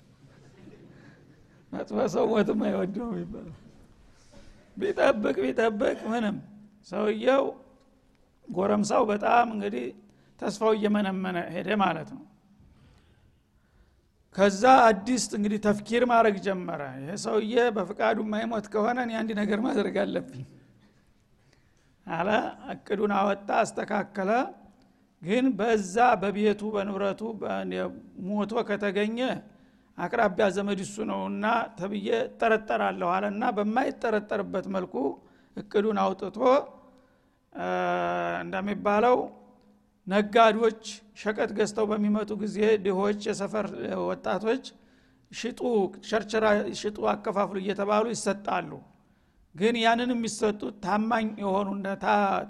መጥፎ 1.72 1.98
ሰው 2.14 2.26
ሞትም 2.32 2.60
አይወደው 2.68 3.10
ይባላል። 3.22 3.56
ቢጠብቅ 4.78 5.36
ቢጠብቅ 5.44 6.00
ምንም። 6.12 6.38
ሰውየው 6.88 7.44
ጎረምሳው 8.48 9.04
በጣም 9.12 9.46
እንግዲህ 9.54 9.86
ተስፋው 10.40 10.72
እየመነመነ 10.78 11.38
ሄደ 11.56 11.70
ማለት 11.82 12.10
ነው 12.16 12.24
ከዛ 14.36 14.62
አዲስ 14.88 15.24
እንግዲህ 15.38 15.60
ተፍኪር 15.66 16.04
ማድረግ 16.12 16.36
ጀመረ። 16.46 16.82
ይሄ 16.98 17.12
ሰውዬ 17.24 17.56
በፍቃዱ 17.76 18.18
የማይሞት 18.26 18.66
ከሆነ 18.74 18.98
እኔ 19.06 19.12
አንድ 19.20 19.32
ነገር 19.40 19.60
ማድረግ 19.66 19.96
አለብኝ። 20.04 20.44
አለ 22.08 22.30
እቅዱን 22.74 23.14
አወጣ 23.20 23.50
አስተካከለ። 23.62 24.32
ግን 25.22 25.46
በዛ 25.60 25.96
በቤቱ 26.22 26.62
በንብረቱ 26.76 27.22
ሞቶ 28.28 28.54
ከተገኘ 28.68 29.20
አቅራቢያ 29.98 30.46
ዘመድ 30.56 30.80
ነውና 31.10 31.46
ተብዬ 31.78 32.08
እጠረጠራለሁ 32.26 33.10
አለና 33.16 33.44
በማይጠረጠርበት 33.58 34.66
መልኩ 34.76 34.96
እቅዱን 35.58 35.98
አውጥቶ 36.04 36.38
እንደሚባለው 38.44 39.18
ነጋዴዎች 40.08 40.82
ሸቀጥ 41.22 41.50
ገዝተው 41.58 41.86
በሚመጡ 41.92 42.32
ጊዜ 42.42 42.58
ድሆች 42.86 43.22
የሰፈር 43.30 43.68
ወጣቶች 44.10 44.66
ሽጡ 45.32 45.62
ሸርቸራ 46.10 46.46
ሽጡ 46.80 46.98
አከፋፍሉ 47.14 47.58
እየተባሉ 47.62 48.06
ይሰጣሉ። 48.14 48.72
ግን 49.56 49.76
ያንን 49.84 50.12
የሚሰጡት 50.14 50.76
ታማኝ 50.86 51.28
የሆኑ 51.44 51.68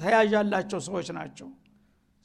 ተያዥ 0.01 0.33
ሰዎች 0.87 1.07
ናቸው። 1.17 1.49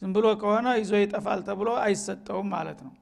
ዝም 0.02 0.12
ብሎ 0.16 0.26
ከሆነ 0.42 0.68
ይዞ 0.80 0.92
ይጠፋል 1.02 1.40
ተብሎ 1.48 1.70
አይሰጠውም 1.84 2.48
ማለት 2.54 2.78
ነው። 2.86 2.92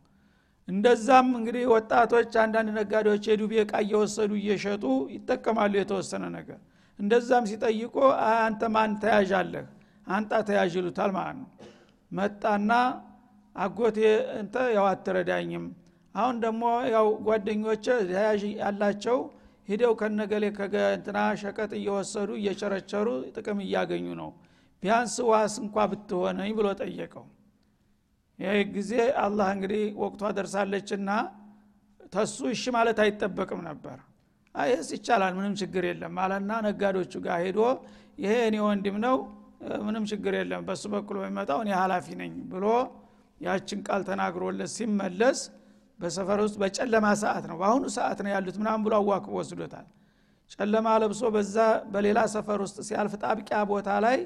እንደዛም 0.68 1.28
እንግዲህ 1.38 1.64
ወጣቶች 1.75 2.32
አንዳንድ 2.42 2.70
ነጋዴዎች 2.78 3.25
የዱቤ 3.30 3.52
እቃ 3.62 3.73
እየወሰዱ 3.85 4.32
እየሸጡ 4.40 4.85
ይጠቀማሉ 5.14 5.73
የተወሰነ 5.80 6.25
ነገር። 6.35 6.58
እንደዛም 6.99 7.44
ሲጠይቁ 7.50 7.94
አንተ 8.42 8.62
ማን 8.75 8.92
ተያዥ 9.02 9.30
አለህ? 9.40 9.66
አንጣ 10.06 10.32
ተያዥ 10.49 10.73
ይሉታል 10.78 11.11
ማለት 11.16 11.37
ነው 11.40 11.49
መጣና 12.12 12.73
አጎቴ 13.57 13.99
እንተ 14.38 14.57
ያው 14.77 14.87
አትረዳኝም። 14.91 15.65
አሁን 16.15 16.37
ደግሞ 16.45 16.62
ያው 16.95 17.07
ጓደኞች 17.27 17.87
ተያዥ 18.11 18.43
ያላቸው 18.61 19.19
ሂደው 19.69 19.93
ከነገሌ 20.00 20.45
ከእንትና 20.57 21.19
ሸቀጥ 21.41 21.71
እየወሰዱ 21.81 22.31
እየቸረቸሩ 22.41 23.09
ጥቅም 23.37 23.59
እያገኙ 23.65 24.07
ነው። 24.21 24.31
ቢያንስ 24.83 25.15
ዋስ 25.31 25.55
እንኳ 25.62 25.77
ብትሆነኝ 25.91 26.50
ብሎ 26.59 26.69
ጠየቀው። 26.81 27.27
ይህ 28.38 28.59
ጊዜ 28.75 28.93
አላህ 29.23 29.49
እንግዲህ 29.55 29.83
ወቅቷ 30.03 30.31
ደርሳለችና 30.37 31.11
ተሱ 32.12 32.38
እሺ 32.53 32.65
ማለት 32.77 32.99
አይጠበቅም 33.05 33.61
ነበር። 33.69 33.99
ይህስ 34.55 34.88
ይቻላል 34.97 35.33
ምንም 35.38 35.55
ችግር 35.61 35.83
የለም 35.88 36.15
አለና 36.23 36.53
ነጋዴዎቹ 36.67 37.15
ጋር 37.27 37.38
ሄዶ 37.45 37.61
ይሄ 38.23 38.33
እኔ 38.49 38.57
ወንድም 38.67 38.97
ነው 39.05 39.17
ምንም 39.83 40.05
ችግር 40.11 40.33
የለም። 40.38 40.62
በሱ 40.69 40.85
በኩል 40.93 41.17
በሚመጣው 41.21 41.61
እኔ 41.65 41.71
ሀላፊ 41.81 42.07
ነኝ 42.21 42.35
ብሎ 42.53 42.65
ያችን 43.41 43.81
ቃል 43.87 44.03
ተናግሮለት 44.09 44.71
ሲመለስ 44.77 45.41
በሰፈር 46.00 46.41
ውስጥ 46.45 46.57
በጨለማ 46.62 47.07
ሰዓት 47.23 47.45
ነው 47.50 47.57
በአሁኑ 47.61 47.85
ሰዓት 47.97 48.19
ነው 48.25 48.31
ያሉት 48.35 48.57
ምናምን 48.61 48.83
ብሎ 48.87 48.95
አዋክቦ 49.00 49.33
ወስዶታል። 49.41 49.87
ጨለማ 50.50 50.88
ለብሶ 51.03 51.23
በዛ 51.35 51.57
በሌላ 51.93 52.19
ሰፈር 52.35 52.61
ውስጥ 52.65 52.79
ሲያልፍ 52.88 53.15
ጣብቂያ 53.23 53.59
ቦታ 53.71 53.88
ላይ 54.05 54.19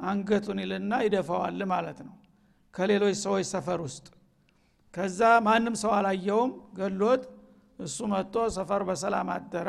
አንገቱን 0.00 0.58
ይልና 0.62 0.92
ይደፋዋል 1.06 1.60
ማለት 1.72 1.98
ነው 2.06 2.14
ከሌሎች 2.74 3.16
ሰዎች 3.24 3.44
ሰፈር 3.52 3.80
ውስጥ። 3.86 4.06
ከዛ 4.94 5.20
ማንም 5.46 5.74
ሰው 5.82 5.92
አላየውም። 5.96 6.50
ገሎት 6.78 7.22
እሱ 7.78 7.98
መጥቶ 8.12 8.34
ሰፈር 8.56 8.82
በሰላም 8.88 9.28
አደረ። 9.34 9.68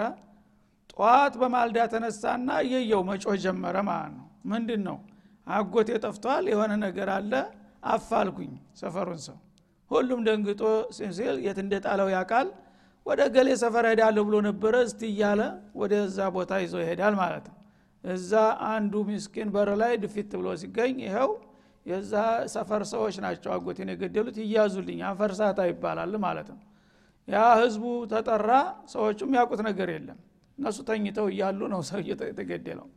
ጠዋት 0.92 1.34
በማልዳ 1.42 1.80
ተነሳና 1.94 2.50
እየየው 2.66 3.02
መጮህ 3.10 3.36
ጀመረ 3.44 3.78
ማለት 3.90 4.14
ነው 4.16 4.26
ምንድን 4.48 4.82
ነው 4.88 4.98
አጎቴ 5.48 5.90
ጠፍቷል 6.04 6.46
የሆነ 6.52 6.72
ነገር 6.86 7.10
አለ 7.14 7.34
አፋልጉኝ 7.92 8.52
ሰፈሩን 8.80 9.20
ሰው። 9.28 9.38
ሁሉም 9.92 10.22
ደንግጦ 10.28 10.62
ሲል 10.98 11.38
የት 11.46 11.60
እንደጣለው 11.64 12.10
ያቃል 12.16 12.48
ወደ 13.06 13.22
ገሌ 13.36 13.50
ሰፈር 13.62 13.86
ሄዳለሁ 13.90 14.24
ብሎ 14.30 14.38
ነበረ 14.48 14.76
እስቲ 14.88 15.02
እያለ 15.12 15.42
ወደዛ 15.82 16.18
ቦታ 16.36 16.54
ይዞ 16.64 16.74
ይሄዳል 16.84 17.16
ማለት 17.22 17.46
ነው። 17.50 17.56
እዛ 18.04 18.32
አንዱ 18.72 18.94
ምስኪን 19.10 19.50
በር 19.54 19.70
ላይ 19.82 19.94
ድፊት 20.04 20.32
ብሎ 20.40 20.48
ሲገኝ 20.62 20.98
ይኸው 21.06 21.32
የዛ 21.86 22.14
ሰፈር 22.54 22.82
ሰዎች 22.92 23.16
ናቸው 23.26 23.52
አጎቴን 23.56 23.90
የገደሉት 23.94 24.38
ይያዙልኝ 24.44 25.00
አንፈርሳታ 25.10 25.60
ይባላል 25.70 26.14
ማለት 26.26 26.48
ነው። 26.54 26.60
ያ 27.28 27.40
ህዝቡ 27.62 27.84
ተጠራ 28.12 28.52
ሰዎቹም 28.94 29.32
ያውቁት 29.38 29.62
ነገር 29.70 29.90
የለም። 29.96 30.20
እነሱ 30.58 30.78
ተኝተው 30.90 31.28
እያሉ 31.32 31.60
ነው 31.74 31.82
ሰው 31.90 32.00
የተገደለው 32.24 32.88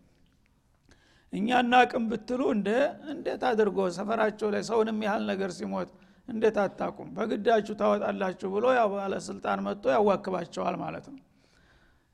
እኛና 1.32 1.72
ቅም 1.90 2.04
ብትሉ 2.10 2.40
እንደ 2.54 2.68
እንዴት 3.12 3.42
አድርጎ 3.50 3.78
ሰፈራቸው 3.96 4.48
ላይ 4.54 4.62
ሰውንም 4.68 4.98
ያህል 5.06 5.24
ነገር 5.30 5.50
ሲሞት 5.58 5.90
እንዴት 6.28 6.56
አታቁም? 6.62 7.08
በግዳችሁ 7.16 7.74
ታወጣላችሁ 7.80 8.48
ብሎ 8.54 8.64
ያው 8.78 8.88
ባለስልጣን 8.94 9.60
መጥቶ 9.66 9.84
ያዋክባቸዋል 9.94 10.76
ማለት 10.82 11.06
ነው። 11.12 11.20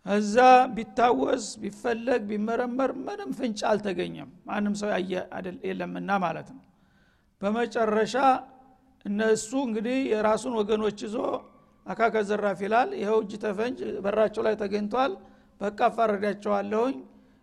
እዛ 0.07 0.37
ቢታወስ 0.75 1.45
ቢፈለግ 1.63 2.21
ቢመረመር 2.29 2.91
ምንም 3.07 3.31
ፍንጭ 3.39 3.61
አልተገኘም። 3.71 4.31
ማንም 4.49 4.75
ሰው 4.81 4.91
ያየ 4.95 5.13
የለምና 5.69 6.11
ማለት 6.25 6.49
ነው። 6.55 6.63
በመጨረሻ 7.43 8.15
እነሱ 9.05 9.51
እንግዲህ 9.67 9.99
የራሱን 10.13 10.55
ወገኖች 10.61 11.01
ይዞ 11.07 11.17
አካከ 11.87 12.23
ዘራፍ 12.29 12.61
ይላል። 12.65 12.89
ይኸው 13.01 13.19
እጅ 13.25 13.33
ተፈንጅ 13.43 13.81
በራቸው 14.05 14.43
ላይ 14.47 14.55
ተገኝቷል። 14.63 15.13
በቃ 15.61 15.79
አፋረዳቸዋለሁኝ 15.89 16.97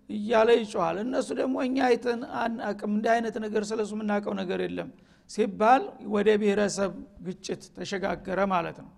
እያለ 0.10 0.50
ይጮኋል 0.60 0.98
እነሱ 1.04 1.28
ደግሞ 1.40 1.56
እኛ 1.68 1.78
አይተን 1.88 2.22
አናቅም። 2.40 2.92
እንዲህ 2.96 3.12
አይነት 3.14 3.36
ነገር 3.46 3.64
ስለሱ 3.70 3.92
የምናውቀው 3.96 4.34
ነገር 4.42 4.60
የለም 4.66 4.90
ሲባል 5.30 5.84
ወደ 6.16 6.30
ብሔረሰብ 6.42 6.92
ግጭት 7.26 7.62
ተሸጋገረ 7.78 8.40
ማለት 8.54 8.78
ነው። 8.84 8.92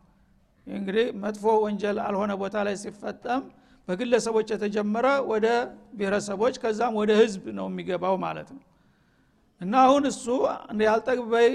እንግዲህ 0.68 1.08
መጥፎ 1.24 1.44
ወንጀል 1.64 1.98
አልሆነ 2.06 2.32
ቦታ 2.42 2.56
ላይ 2.68 2.76
ሲፈጠም 2.84 3.42
በግለሰቦች 3.88 4.48
የተጀመረ 4.54 5.08
ወደ 5.32 5.48
ብሔረሰቦች 5.98 6.56
ከዛም 6.62 6.94
ወደ 7.02 7.12
ህዝብ 7.20 7.44
ነው 7.58 7.68
የሚገባው 7.72 8.16
ማለት 8.24 8.50
ነው። 8.56 8.64
እና 9.62 9.74
አሁን 9.86 10.04
እሱ 10.12 10.26
ያልጠግበይ 10.86 11.50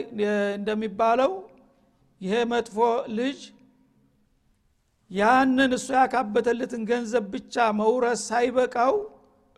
እንደሚባለው 0.59 1.33
ይሄ 2.21 2.35
መጥፎ 2.53 2.77
ልጅ 3.19 3.41
ያንን 5.11 5.73
እሱ 5.77 5.89
ያካበተለትን 5.99 6.83
ገንዘብ 6.91 7.25
ብቻ 7.33 7.65
መውረስ 7.79 8.21
ሳይበቃው 8.29 8.95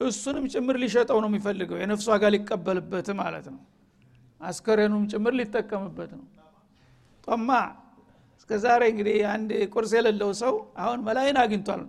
እሱንም 0.01 0.45
ጭምር 0.53 0.77
ሊሸጠው 0.83 1.19
ነው 1.23 1.29
የሚፈልገው። 1.31 1.77
የነፍሱ 1.81 2.07
ዋጋ 2.13 2.25
ሊቀበልበት 2.35 3.09
ማለት 3.21 3.47
ነው። 3.53 3.61
አስከሬኑም 4.41 5.05
ጭምር 5.13 5.33
ሊጠቀምበት 5.39 6.11
ነው። 6.19 6.27
ጦማ 7.27 7.51
እስከ 8.39 8.53
ዛሬ 8.65 8.83
እንግዲህ 8.93 9.17
አንድ 9.33 9.51
ቁርስ 9.75 9.93
የሌለው 9.97 10.31
ሰው 10.41 10.55
አሁን 10.79 11.01
መላይን 11.07 11.37
አግኝቷል። 11.43 11.83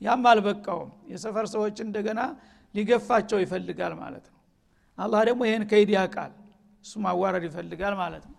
ያም 0.00 0.24
አልበቃውም። 0.30 0.90
የሰፈር 1.10 1.46
ሰዎች 1.54 1.76
እንደገና 1.86 2.20
ሊገፋቸው 2.74 3.38
ይፈልጋል 3.44 3.94
ማለት 4.02 4.26
ነው። 4.30 4.36
አላህ 4.98 5.20
ደግሞ 5.28 5.40
ይህን 5.48 5.64
ከይድ 5.70 5.90
ያቃል 5.96 6.32
እሱ 6.84 6.92
ማዋረድ 7.04 7.44
ይፈልጋል 7.48 7.94
ማለት 8.00 8.24
ነው። 8.30 8.36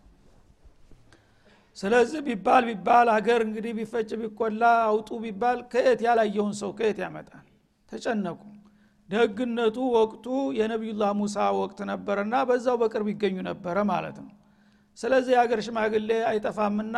ስለዚህ 1.78 2.20
ቢባል 2.28 2.64
ቢባል 2.70 3.08
አገር 3.16 3.42
እንግዲህ 3.46 3.72
ቢፈጭ 3.78 4.10
ቢቆላ 4.22 4.64
አውጡ 4.88 5.10
ቢባል 5.24 5.60
ከየት 5.72 6.00
ያላየውን 6.08 6.56
ሰው 6.62 6.72
ከየት 6.80 6.98
ያመጣል? 7.04 7.46
ተጨነቁ 7.90 8.40
ደግነቱ 9.12 9.78
ወቅቱ 9.96 10.26
የነቢዩላህ 10.58 11.12
ሙሳ 11.20 11.38
ወቅት 11.58 11.80
ነበረና 11.90 12.36
በዛው 12.50 12.76
በቅርብ 12.82 13.08
ይገኙ 13.12 13.38
ነበረ 13.50 13.78
ማለት 13.90 14.18
ነው። 14.24 14.32
ስለዚህ 14.98 15.34
የሀገር 15.36 15.60
ሽማግሌ 15.66 16.12
አይጠፋምና 16.30 16.98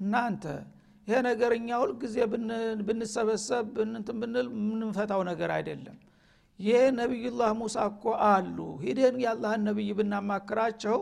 እናንተ 0.00 0.44
ይሄ 1.08 1.16
ነገር 1.28 1.50
እኛ 1.56 1.68
ሁልጊዜ 1.82 2.16
ብንሰበሰብ 2.88 3.64
ብንትን 3.76 4.16
ብንል 4.22 4.46
የምንፈታው 4.54 5.20
ነገር 5.30 5.50
አይደለም። 5.56 5.96
ይሄ 6.58 6.78
ነቢዩላህ 6.98 7.50
ሙሳ 7.60 7.76
እኮ 7.90 8.04
አሉ። 8.28 8.56
ሂደን 8.84 9.16
የአላህን 9.24 9.62
ነቢይ 9.68 9.90
ብናማክራቸው 9.98 10.98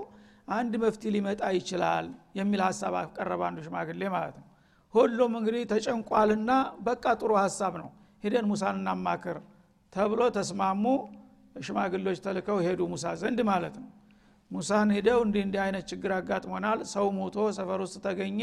አንድ 0.51 0.73
መፍትሄ 0.85 1.11
ሊመጣ 1.17 1.43
ይችላል 1.59 2.07
የሚል 2.39 2.61
ሀሳብ 2.67 2.95
አቀረበ 3.01 3.43
አንዱ 3.49 3.59
ሽማግሌ 3.67 4.03
ማለት 4.17 4.37
ነው። 4.41 4.47
ሁሉም 4.95 5.33
እንግዲህ 5.39 5.63
ተጨንቋልና 5.73 6.51
በቃ 6.87 7.05
ጥሩ 7.21 7.33
ሀሳብ 7.43 7.75
ነው። 7.83 7.91
ሂደን 8.25 8.47
ሙሳን 8.51 8.77
እናማክር 8.81 9.39
ተብሎ 9.93 10.21
ተስማሙ። 10.37 10.85
ሽማግሎች 11.61 12.19
ተልከው 12.25 12.59
ሄዱ 12.67 12.81
ሙሳ 12.93 13.05
ዘንድ 13.21 13.41
ማለት 13.49 13.75
ነው። 13.81 13.89
ሙሳን 14.51 14.89
ሂደው 14.97 15.19
እንዲህ 15.27 15.43
እንዲህ 15.47 15.61
አይነት 15.65 15.85
ችግር 15.91 16.11
አጋጥሞናል። 16.17 16.81
ሰው 16.93 17.07
ሞቶ 17.19 17.37
ሰፈር 17.59 17.81
ውስጥ 17.85 17.97
ተገኘ። 18.07 18.41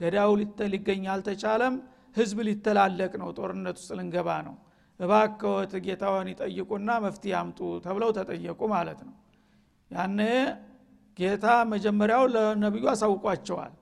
ገዳው 0.00 0.30
ሊገኝ 0.74 1.04
አልተቻለም። 1.12 1.74
ህዝብ 2.16 2.38
ሊተላለቅ 2.48 3.12
ነው። 3.22 3.28
ጦርነት 3.38 3.76
ውስጥ 3.80 3.92
ልንገባ 3.98 4.28
ነው። 4.46 4.54
እባከወት 5.00 5.72
ጌታዋን 5.86 6.28
ይጠይቁና 6.32 6.90
መፍትሄ 7.04 7.32
ያምጡ 7.34 7.60
ተብለው 7.84 8.10
ተጠየቁ 8.18 8.60
ማለት 8.74 9.00
ነው። 9.08 9.14
ያነ 9.90 10.20
ጌታ 11.18 11.46
መጀመሪያው 11.72 12.22
ለነቢዩ 12.34 12.84
አሳውቋቸዋል። 12.92 13.72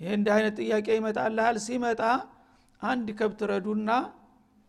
ይሄ 0.00 0.08
እንዲህ 0.18 0.32
አይነት 0.36 0.54
ጥያቄ 0.60 0.86
ይመጣልሃል? 0.98 1.56
ሲመጣ 1.66 2.00
አንድ 2.82 3.06
ከብት 3.18 3.40
ረዱና 3.50 3.90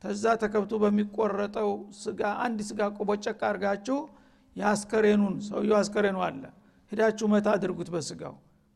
ተዛ 0.01 0.23
ተከብቱ 0.41 0.73
በሚቆረጠው 0.81 1.69
ስጋ 2.01 2.21
አንድ 2.43 2.59
ስጋ 2.67 2.89
ቆቦጨቅ 2.97 3.39
አርጋችሁ 3.49 3.97
የአስከሬኑን 4.55 5.35
ሰውየው 5.47 5.77
አስከሬኑ 5.79 6.17
አለ። 6.25 6.43
ሂዳችሁ 6.91 7.25
መታ 7.33 7.47
አድርጉት 7.55 7.89
በስጋው። 7.93 8.35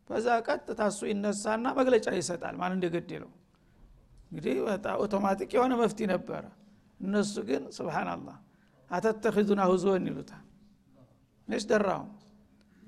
ከዛ 0.09 0.27
ቀጥታ 0.47 0.81
እሱ 0.91 1.01
ይነሳና 1.09 1.67
መግለጫ 1.77 2.07
ይሰጣል 2.17 2.55
ማን 2.61 2.73
እንደገደለው። 2.77 3.31
እንግዲህ 4.31 4.55
ኦቶማቲክ 5.03 5.51
የሆነ 5.55 5.73
መፍቲ 5.81 5.99
ነበረ። 6.11 6.43
እነሱ 6.99 7.35
ግን 7.47 7.63
ስብናላህ 7.77 8.37
አተተኪዙና 8.91 9.61
ሁዞን 9.71 10.05
ይሉታል። 10.09 10.43
ነች 11.47 11.63
ደራው። 11.69 12.03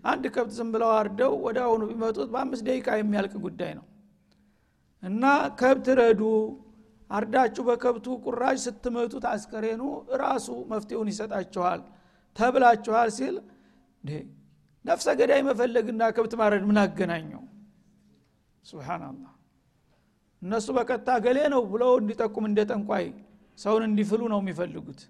አንድ 0.04 0.24
ከብት 0.36 0.52
ዝም 0.58 0.70
ብለው 0.74 0.90
አርደው 0.98 1.34
ወደ 1.46 1.58
አሁኑ 1.66 1.82
ቢመጡት 1.90 2.30
በአምስት 2.34 2.64
ደቂቃ 2.68 2.88
የሚያልቅ 3.00 3.34
ጉዳይ 3.46 3.72
ነው። 3.80 3.86
እና 5.04 5.24
ከብት 5.60 5.88
ረዱ 6.00 6.22
አርዳችሁ 7.14 7.64
በከብቱ 7.68 8.06
ቁራጭ 8.26 8.58
ስትመቱት 8.64 9.26
አስከሬኑ 9.32 9.82
ራሱ 10.22 10.48
መፍትሄውን 10.72 11.10
ይሰጣችኋል 11.12 11.82
ተብላችኋል 12.36 13.10
ሲል 13.18 13.36
ነፍሰ 14.86 15.08
ገዳይ 15.20 15.42
መፈለግና 15.50 16.04
ከብት 16.16 16.34
ማረድ 16.40 16.64
ምን 16.70 16.78
አገናኘው? 16.82 17.44
ስብናላህ 18.66 19.32
እነሱ 20.42 20.68
በቀጥታ 20.78 21.10
ገሌ 21.26 21.40
ነው 21.54 21.62
ብለው 21.74 21.92
እንዲጠቁም 22.02 22.46
እንደ 22.50 22.60
ጠንቋይ 22.72 23.06
ሰውን 23.58 23.84
እንዲፍሉ 23.88 24.22
ነው 24.34 24.40
የሚፈልጉት። 24.44 25.02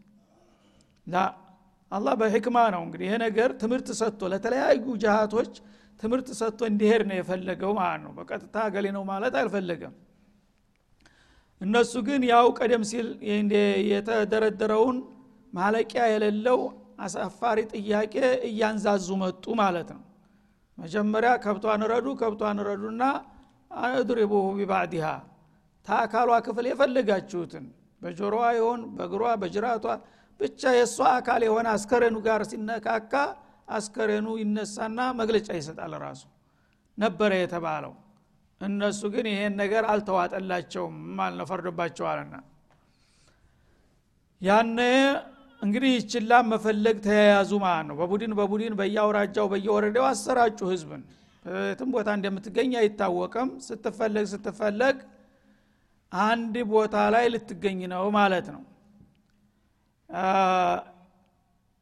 ላ 1.07 1.23
አላህ 1.91 2.13
በሕክማ 2.21 2.57
ነው 2.75 2.81
እንግዲህ 2.85 3.05
ይሄ 3.07 3.15
ነገር 3.25 3.49
ትምህርት 3.61 3.87
ሰጥቶ 3.99 4.29
ለተለያዩ 4.33 4.85
ጅሃቶች 5.03 5.51
ትምህርት 5.99 6.27
ሰጥቶ 6.39 6.61
እንዲሄድ 6.71 7.03
ነው 7.09 7.17
የፈለገው 7.19 7.71
ማለት 7.79 8.01
ነው። 8.05 8.11
በቀጥታ 8.17 8.55
ገሌ 8.75 8.87
ነው 8.97 9.03
ማለት 9.11 9.33
አልፈለገም 9.41 9.93
እነሱ 11.63 11.93
ግን 12.07 12.21
ያው 12.31 12.47
ቀደም 12.57 12.83
ሲል 12.89 13.07
የተደረደረውን 13.91 14.97
ማለቂያ 15.53 16.03
የሌለው 16.11 16.59
አሳፋሪ 17.05 17.59
ጥያቄ 17.73 18.15
እያንዛዙ 18.49 19.07
መጡ 19.21 19.45
ማለት 19.61 19.89
ነው። 19.95 20.01
መጀመሪያ 20.77 21.31
ከብቷን 21.43 21.81
ረዱ 21.91 22.07
ከብቷን 22.21 22.59
ረዱና 22.67 23.03
አድሪቡሁ 23.71 24.45
ቢባዕዲሃ 24.57 25.07
ታአካሏ 25.87 26.31
ክፍል 26.45 26.65
የፈለጋችሁትን 26.69 27.65
በጆሮዋ 28.01 28.45
ይሆን 28.57 28.81
በእግሯ 28.95 29.23
በጅራቷ 29.41 29.85
ብቻ 30.39 30.61
የእሷ 30.75 30.97
አካል 31.17 31.41
የሆነ 31.47 31.67
አስከሬኑ 31.75 32.15
ጋር 32.27 32.41
ሲነካካ 32.51 33.13
አስከሬኑ 33.69 34.27
ይነሳና 34.41 34.99
መግለጫ 35.19 35.49
ይሰጣል 35.59 35.93
ራሱ። 36.05 36.23
ነበረ 36.97 37.31
የተባለው 37.39 37.93
እነሱ 38.61 39.01
ግን 39.13 39.25
ይሄን 39.31 39.53
ነገር 39.61 39.83
አልተዋጠላቸውም 39.91 40.95
ማለት 41.17 41.37
ነው 41.39 41.45
ፈርዶባቸዋልና። 41.49 42.35
ያነ 44.41 44.79
እንግዲህ 45.61 45.91
ይችላ 45.97 46.31
መፈለግ 46.51 46.97
ተያያዙ 47.05 47.51
ማለት 47.65 47.85
ነው። 47.89 47.95
በቡድን 47.99 48.31
በቡድን 48.39 48.73
በየአውራጃው 48.79 49.45
በየወረዳው 49.53 50.05
አሰራጩ 50.09 50.59
ህዝብን። 50.71 51.03
የትም 51.65 51.89
ቦታ 51.95 52.09
እንደምትገኝ 52.17 52.71
አይታወቅም። 52.81 53.49
ስትፈለግ 53.67 54.25
ስትፈለግ 54.33 54.97
አንድ 56.11 56.55
ቦታ 56.71 56.95
ላይ 57.13 57.25
ልትገኝ 57.33 57.79
ነው 57.93 58.05
ማለት 58.17 58.47
ነው። 58.55 58.61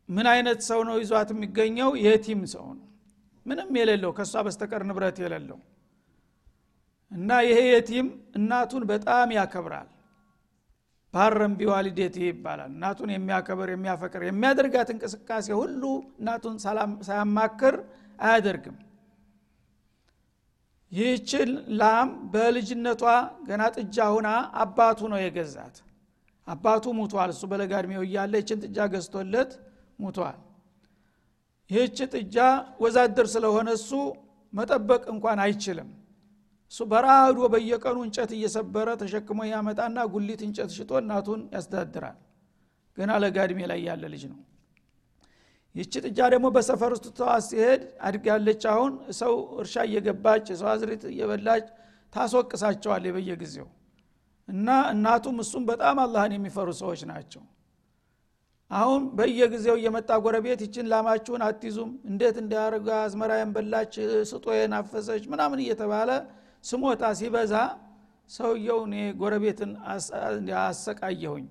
ምን 0.10 0.28
አይነት 0.32 0.60
ሰው 0.70 0.80
ነው 0.88 0.96
ይዟት 1.02 1.30
የሚገኘው? 1.34 1.90
የቲም 2.06 2.42
ሰው 2.54 2.66
ነው። 2.72 2.88
ምንም 3.46 3.70
የሌለው 3.80 4.12
ከእሷ 4.18 4.34
በስተቀር 4.46 4.82
ንብረት 4.90 5.18
የሌለው 5.24 5.60
እና 7.12 7.30
ይሄ 7.46 7.60
የቲም 7.70 8.08
እናቱን 8.38 8.84
በጣም 8.92 9.30
ያከብራል። 9.38 9.90
ባረም 11.14 11.54
ቢዋሊዴት 11.60 12.16
ይባላል? 12.22 12.70
እናቱን 12.74 13.10
የሚያከብር 13.14 13.70
የሚያፈቅር 13.72 14.22
የሚያደርጋት 14.26 14.90
እንቅስቃሴ 14.94 15.48
ሁሉ 15.60 15.82
እናቱን 16.20 16.56
ሳያማክር 17.08 17.76
አያደርግም። 18.20 18.78
ይህችን 20.92 21.50
ላም 21.80 22.10
በልጅነቷ 22.32 23.04
ገና 23.48 23.64
ጥጃ 23.76 24.08
ሁና 24.16 24.30
አባቱ 24.62 25.00
ነው 25.12 25.20
የገዛት። 25.22 25.76
አባቱ 26.48 26.86
ሙቷል። 26.98 27.30
እሱ 27.34 27.44
በለጋ 27.52 27.72
እድሜው 27.82 28.04
እያለ 28.08 28.34
ይችን 28.42 28.62
ጥጃ 28.66 28.88
ገዝቶለት 28.94 29.52
ሙቷል። 30.00 30.40
ይህች 31.70 31.98
ጥጃ 32.14 32.38
ወዛደር 32.84 33.28
ስለሆነ 33.34 33.68
እሱ 33.80 33.92
መጠበቅ 34.54 35.04
እንኳን 35.14 35.40
አይችልም 35.44 35.90
እሱ 36.72 36.80
በረሃ 36.92 37.16
ሂዶ 37.24 37.40
በየቀኑ 37.54 37.98
እንጨት 38.06 38.32
እየሰበረ 38.36 38.90
ተሸክሞ 39.02 39.40
ያመጣና 39.50 39.98
ጉሊት 40.14 40.42
እንጨት 40.46 40.70
ሽጦ 40.76 40.92
እናቱን 41.02 41.42
ያስተዳድራል። 41.56 42.18
ገና 42.98 43.12
ለጋ 43.24 43.38
እድሜ 43.48 43.60
ላይ 43.72 43.80
ያለ 43.88 44.04
ልጅ 44.14 44.24
ነው። 44.32 44.40
ይቺ 45.76 45.94
ጥጃ 46.06 46.20
ደግሞ 46.34 46.48
በሰፈር 46.56 46.92
ውስጥ 46.96 47.08
ተዋት 47.18 47.44
ሲሄድ 47.48 47.82
አድጋለች። 48.08 48.64
አሁን 48.74 48.92
ሰው 49.20 49.34
እርሻ 49.62 49.76
እየገባች 49.88 50.46
የሰው 50.52 50.70
አዝሪት 50.72 51.04
እየበላች 51.12 51.68
ታስወቅሳቸዋል 52.14 53.06
በየጊዜው። 53.16 53.68
እና 54.48 54.68
እናቱም 54.94 55.38
እሱም 55.44 55.64
በጣም 55.70 55.98
አላህን 56.04 56.34
የሚፈሩ 56.36 56.70
ሰዎች 56.82 57.02
ናቸው። 57.12 57.44
አሁን 58.72 59.02
በየጊዜው 59.18 59.76
እየመጣ 59.80 60.12
ጎረቤት 60.26 60.62
ይችን 60.66 60.86
ላማችሁን 60.92 61.42
አትይዙም 61.48 61.90
እንዴት 62.10 62.36
እንዲያደርጋ 62.42 62.90
አዝመራ 63.06 63.32
የንበላች 63.40 63.94
ስጦ 64.30 64.46
የናፈሰች 64.58 65.24
ምናምን 65.34 65.62
እየተባለ 65.64 66.10
ስሞታ 66.64 67.04
ሲበዛ 67.20 67.54
ሰውየው 68.30 68.80
እኔ 68.88 68.96
ጎረቤትን 69.22 69.72
አሰቃየሁኝ 70.62 71.46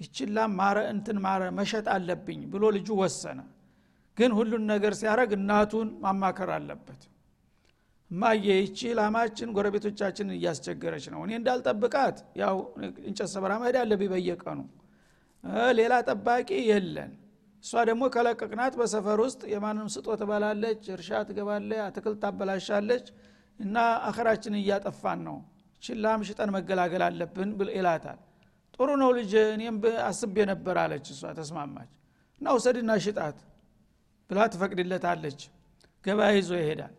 ይችን 0.00 0.30
ላም 0.36 0.52
ማረ 0.60 0.78
እንትን 0.92 1.18
ማረ 1.24 1.42
መሸጥ 1.58 1.86
አለብኝ 1.94 2.40
ብሎ 2.52 2.64
ልጁ 2.76 2.88
ወሰነ። 3.00 3.40
ግን 4.16 4.30
ሁሉን 4.38 4.64
ነገር 4.70 4.92
ሲያደረግ 4.98 5.30
እናቱን 5.38 5.88
ማማከር 6.02 6.50
አለበት። 6.56 7.02
እማዬ 8.10 8.46
ይቺ 8.58 8.80
ላማችን 8.98 9.52
ጎረቤቶቻችንን 9.56 10.34
እያስቸገረች 10.36 11.04
ነው። 11.14 11.20
እኔ 11.26 11.32
እንዳልጠብቃት 11.38 12.16
ያው 12.42 12.56
እንጨት 13.08 13.28
ሰበራ 13.34 13.52
መሄድ 13.62 13.76
አለብኝ 13.82 14.08
በየቀኑ። 14.12 14.60
ሌላ 15.78 15.94
ጠባቂ 16.08 16.50
የለን። 16.68 17.12
እሷ 17.64 17.72
ደግሞ 17.88 18.02
ከለቀቅናት 18.14 18.74
በሰፈር 18.80 19.18
ውስጥ 19.24 19.42
የማንም 19.52 19.88
ስጦ 19.94 20.06
ትበላለች 20.20 20.82
እርሻ 20.94 21.20
ትገባለ 21.28 21.70
አትክልት 21.86 22.18
ታበላሻለች 22.24 23.06
እና 23.60 23.76
አኸራችንን 24.08 24.60
እያጠፋን 24.60 25.20
ነው። 25.26 25.36
ችላም 25.82 26.20
ሽጠን 26.28 26.50
መገላገል 26.56 27.02
አለብን 27.06 27.50
ብል 27.58 27.70
ይላታል። 27.76 28.18
ጥሩ 28.76 28.88
ነው 29.00 29.10
ልጅ 29.18 29.32
እኔም 29.48 29.76
አስቤ 30.06 30.36
ነበር 30.52 30.76
አለች 30.82 31.06
እሷ 31.14 31.32
ተስማማች። 31.38 31.90
እና 32.40 32.54
ውሰድና 32.56 32.92
ሽጣት 33.04 33.38
ብላ 34.30 34.46
ትፈቅድለታለች። 34.52 35.40
ገበያ 36.04 36.28
ይዞ 36.36 36.50
ይሄዳል። 36.60 36.94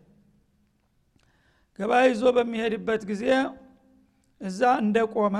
ገበያ 1.78 2.02
ይዞ 2.08 2.24
በሚሄድበት 2.36 3.02
ጊዜ 3.10 3.24
እዛ 4.40 4.60
እንደቆመ 4.82 5.36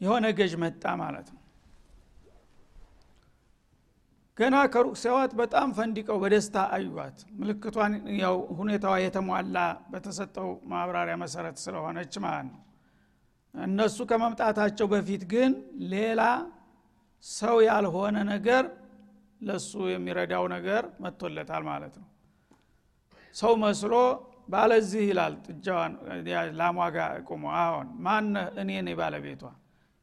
የሆነ 0.00 0.26
ገዥ 0.38 0.52
መጣ 0.62 0.84
ማለት 1.00 1.28
ነው 1.34 1.40
ገና 4.38 4.54
ከሩቅ 4.72 4.94
ሲያዋት 5.00 5.32
በጣም 5.40 5.68
ፈንዲቀው 5.76 6.16
በደስታ 6.22 6.56
አዩዋት። 6.76 7.18
ምልክቷን 7.40 7.92
ያው 8.22 8.36
ሁኔታዋ 8.58 8.94
የተሟላ 9.02 9.58
በተሰጠው 9.92 10.48
ማብራሪያ 10.72 11.16
መሰረት 11.22 11.56
ስለሆነች 11.64 12.14
ማለት 12.24 12.46
ነው። 12.48 12.60
እነሱ 13.54 13.98
ከመምጣታቸው 14.10 14.86
በፊት 14.92 15.22
ግን 15.32 15.52
ሌላ 15.92 16.22
ሰው 17.24 17.56
ያልሆነ 17.66 18.16
ነገር 18.32 18.64
ለሱ 19.40 19.72
የሚረዳው 19.92 20.44
ነገር 20.56 20.82
መጥቶለታል 21.04 21.62
ማለት 21.70 21.94
ነው። 22.00 22.08
ሰው 23.34 23.52
መስሎ 23.62 23.94
ባለዚህ 24.48 25.02
ይላል 25.10 25.34
ጥጃዋን 25.46 25.92
ላሟ 26.58 26.78
ቁሞ 27.28 27.44
አዎን 27.60 27.88
ማን 28.06 28.26
እኔ 28.62 28.70
ባለቤቷ 29.00 29.42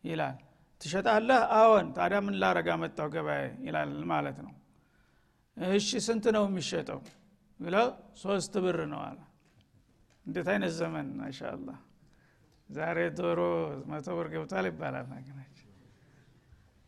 ይላል 0.04 0.38
ትሸጣለህ? 0.82 1.40
አዎን። 1.54 1.88
ታዲያ 1.98 2.20
ምን 2.26 2.36
ላረጋ 2.42 2.70
መጣው 2.82 3.08
ገበያ 3.14 3.38
ይላል 3.66 3.92
ማለት 4.12 4.38
ነው። 4.46 4.54
እሺ 5.58 5.90
ስንት 6.06 6.26
ነው 6.36 6.44
የሚሸጠው? 6.50 7.00
ብለው 7.60 7.88
ሶስት 8.22 8.54
ብር 8.64 8.80
ነው 8.94 9.02
አለ። 9.08 9.20
እንዴት 10.26 10.48
አይነት 10.54 10.74
ዘመን 10.80 11.08
ማሻአላ 11.20 11.70
ዛሬ 12.70 12.98
ዶሮ 13.18 13.40
መቶ 13.90 14.08
ብር 14.18 14.28
ገብቷል 14.34 14.66
ይባላል 14.70 15.06
ነገራችን 15.14 15.68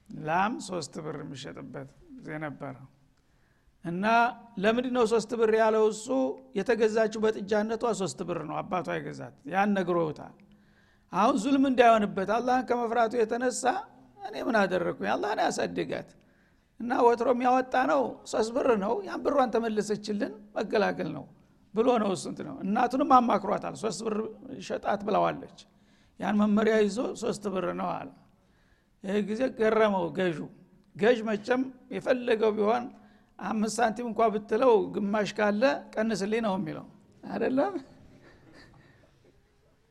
ላም 0.10 0.54
ሶስት 0.68 0.94
ብር 1.06 1.18
የሚሸጥበት 1.24 1.90
ነበረ። 2.44 2.76
እና 3.86 4.06
ለምንድ 4.64 4.88
ነው 4.98 5.06
ሶስት 5.12 5.32
ብር 5.40 5.52
ያለው? 5.62 5.86
እሱ 5.94 6.08
የተገዛችው 6.58 7.20
በጥጃነቷ 7.26 7.84
ሶስት 8.02 8.20
ብር 8.28 8.40
ነው። 8.50 8.56
አባቷ 8.62 8.88
የገዛት። 8.98 9.36
ያን 9.54 9.72
ነግሮታል 9.78 10.34
አሁን 11.14 11.36
ዙልም 11.42 11.66
እንዳይሆንበት 11.70 12.30
አላህን 12.36 12.66
ከመፍራቱ 12.70 13.14
የተነሳ 13.20 13.64
እኔ 14.28 14.36
ምን 14.48 14.56
አደረግኩኝ 14.60 15.10
አላህን 15.14 15.40
ያሳድጋት 15.44 16.10
እና 16.80 16.94
ወትሮ 17.06 17.28
የሚያወጣ 17.34 17.76
ነው 17.92 18.02
ሶስት 18.32 18.52
ብር 18.56 18.70
ነው። 18.84 18.94
ያን 19.08 19.20
ብሯን 19.26 19.50
ተመለሰችልን 19.56 20.34
መገላገል 20.56 21.10
ነው 21.18 21.26
ብሎ 21.74 21.88
ነው 22.02 22.10
እሱንት 22.16 22.40
ነው። 22.48 22.56
እናቱንም 22.64 23.12
አማክሯታል። 23.18 23.76
ሶስት 23.84 24.02
ብር 24.06 24.16
ሸጣት 24.68 25.02
ብለዋለች። 25.08 25.60
ያን 26.20 26.36
መመሪያ 26.42 26.76
ይዞ 26.84 26.98
ሶስት 27.22 27.46
ብር 27.54 27.66
ነው 27.80 27.90
አለ። 27.94 28.10
ይህ 29.04 29.22
ጊዜ 29.30 29.42
ገረመው 29.60 30.06
ገዡ። 30.18 30.40
ገዥ 30.96 31.20
መቸም 31.30 31.62
የፈለገው 31.96 32.52
ቢሆን 32.58 32.84
አምስት 33.40 33.76
ሳንቲም 33.80 34.08
እንኳ 34.10 34.22
ብትለው 34.34 34.74
ግማሽ 34.96 35.30
ካለ 35.38 35.64
ቀንስልኝ 35.94 36.42
ነው 36.48 36.54
የሚለው። 36.60 36.86
አደለም 37.28 37.74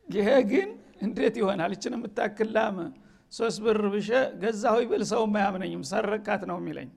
ይሄ 0.09 0.29
ግን 0.51 0.71
እንዴት 1.03 1.35
ይሆናል? 1.41 1.71
እችን 1.77 1.95
የምታክል 1.97 2.49
ላም 2.57 2.77
ሶስት 3.33 3.59
ብር 3.65 3.81
ብሸ 3.95 4.09
ገዛሁ 4.43 4.77
ብል 4.91 5.03
ሰው 5.13 5.23
አያምነኝም። 5.35 5.83
ሰረካት 5.91 6.43
ነው 6.51 6.57
የሚለኝ። 6.61 6.91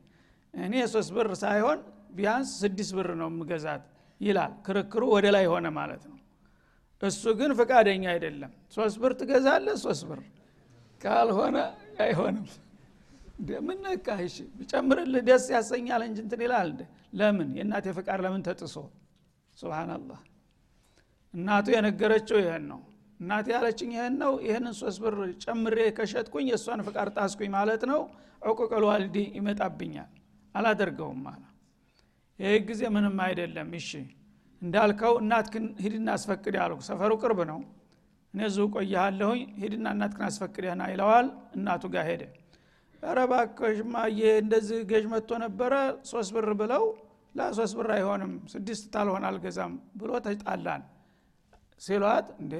እኔ 0.53 0.73
ሶስት 0.93 1.11
ብር 1.15 1.29
ሳይሆን 1.43 1.79
ቢያንስ 2.17 2.49
ስድስት 2.61 2.91
ብር 2.97 3.09
ነው 3.21 3.29
የምገዛት 3.31 3.83
ይላል። 4.21 4.51
ክርክሩ 4.65 5.03
ወደ 5.15 5.25
ላይ 5.35 5.45
ሆነ 5.53 5.67
ማለት 5.79 6.03
ነው። 6.11 6.19
እሱ 7.01 7.23
ግን 7.39 7.51
ፈቃደኛ 7.59 8.03
አይደለም። 8.13 8.51
ሶስት 8.75 8.97
ብር 9.01 9.13
ትገዛለ 9.19 9.67
ሶስት 9.83 10.03
ብር። 10.09 10.21
ካልሆነ 11.01 11.57
አይሆንም። 12.01 12.45
ምን 13.61 13.77
ነካ 13.85 14.07
እሺ 14.25 14.35
ደስ 15.27 15.45
ያሰኛል 15.55 16.01
እንጂ 16.07 16.17
እንትን 16.25 16.41
ይላል 16.45 16.69
ለምን? 17.19 17.49
የእናቴ 17.57 17.85
ፍቃድ 17.97 18.19
ለምን 18.25 18.41
ተጥሶ? 18.47 18.75
ሱብሃናላህ 19.57 20.19
እናቱ 21.33 21.67
የነገረችው 21.75 22.37
ይህን 22.41 22.63
ነው 22.71 22.79
እናቴ 23.19 23.47
ያለችኝ 23.55 23.91
ይህን 23.95 24.15
ነው 24.21 24.33
ይህንን 24.45 24.73
ሶስት 24.79 24.99
ብር 25.03 25.15
ጨምሬ 25.43 25.77
ከሸጥኩኝ 25.97 26.45
የእሷን 26.51 26.81
ፍቃድ 26.87 27.09
ጣስኩኝ 27.17 27.49
ማለት 27.55 27.83
ነው። 27.91 28.01
ዕቁቀል 28.41 28.83
ዋልዲ 28.89 29.17
ይመጣብኛል። 29.37 30.09
አላደርገውም 30.55 31.23
አለ። 31.31 31.43
ይህ 32.39 32.55
ጊዜ 32.67 32.81
ምንም 32.95 33.17
አይደለም። 33.25 33.69
እሺ 33.79 33.89
እንዳልከው 34.61 35.13
እናትክን 35.21 35.65
ሂድና 35.83 36.07
አስፈቅድ 36.17 36.55
ያልኩ 36.59 36.79
ሰፈሩ 36.87 37.11
ቅርብ 37.21 37.39
ነው። 37.51 37.59
እኔ 38.33 38.41
እዚሁ 38.47 38.65
ቆያለሁኝ 38.75 39.41
ሂድና 39.61 39.87
እናትክን 39.95 40.25
አስፈቅድህና 40.29 40.83
ይለዋል። 40.91 41.27
እናቱ 41.57 41.83
ጋር 41.93 42.05
ሄደ። 42.09 42.23
ኧረ 43.03 43.19
እባክሽማ 43.27 43.95
እንደዚህ 44.39 44.79
ገዥ 44.91 45.05
መጥቶ 45.11 45.31
ነበረ 45.43 45.73
ሶስት 46.11 46.31
ብር 46.35 46.49
ብለው 46.61 46.83
ለሶስት 47.35 47.73
ብር 47.79 47.89
አይሆንም 47.95 48.33
ስድስት 48.51 48.83
ታልሆን 48.93 49.23
አልገዛም 49.29 49.71
ብሎ 49.99 50.11
ተጣላን። 50.25 50.83
ሲሏት 51.81 52.27
እንዴ 52.41 52.53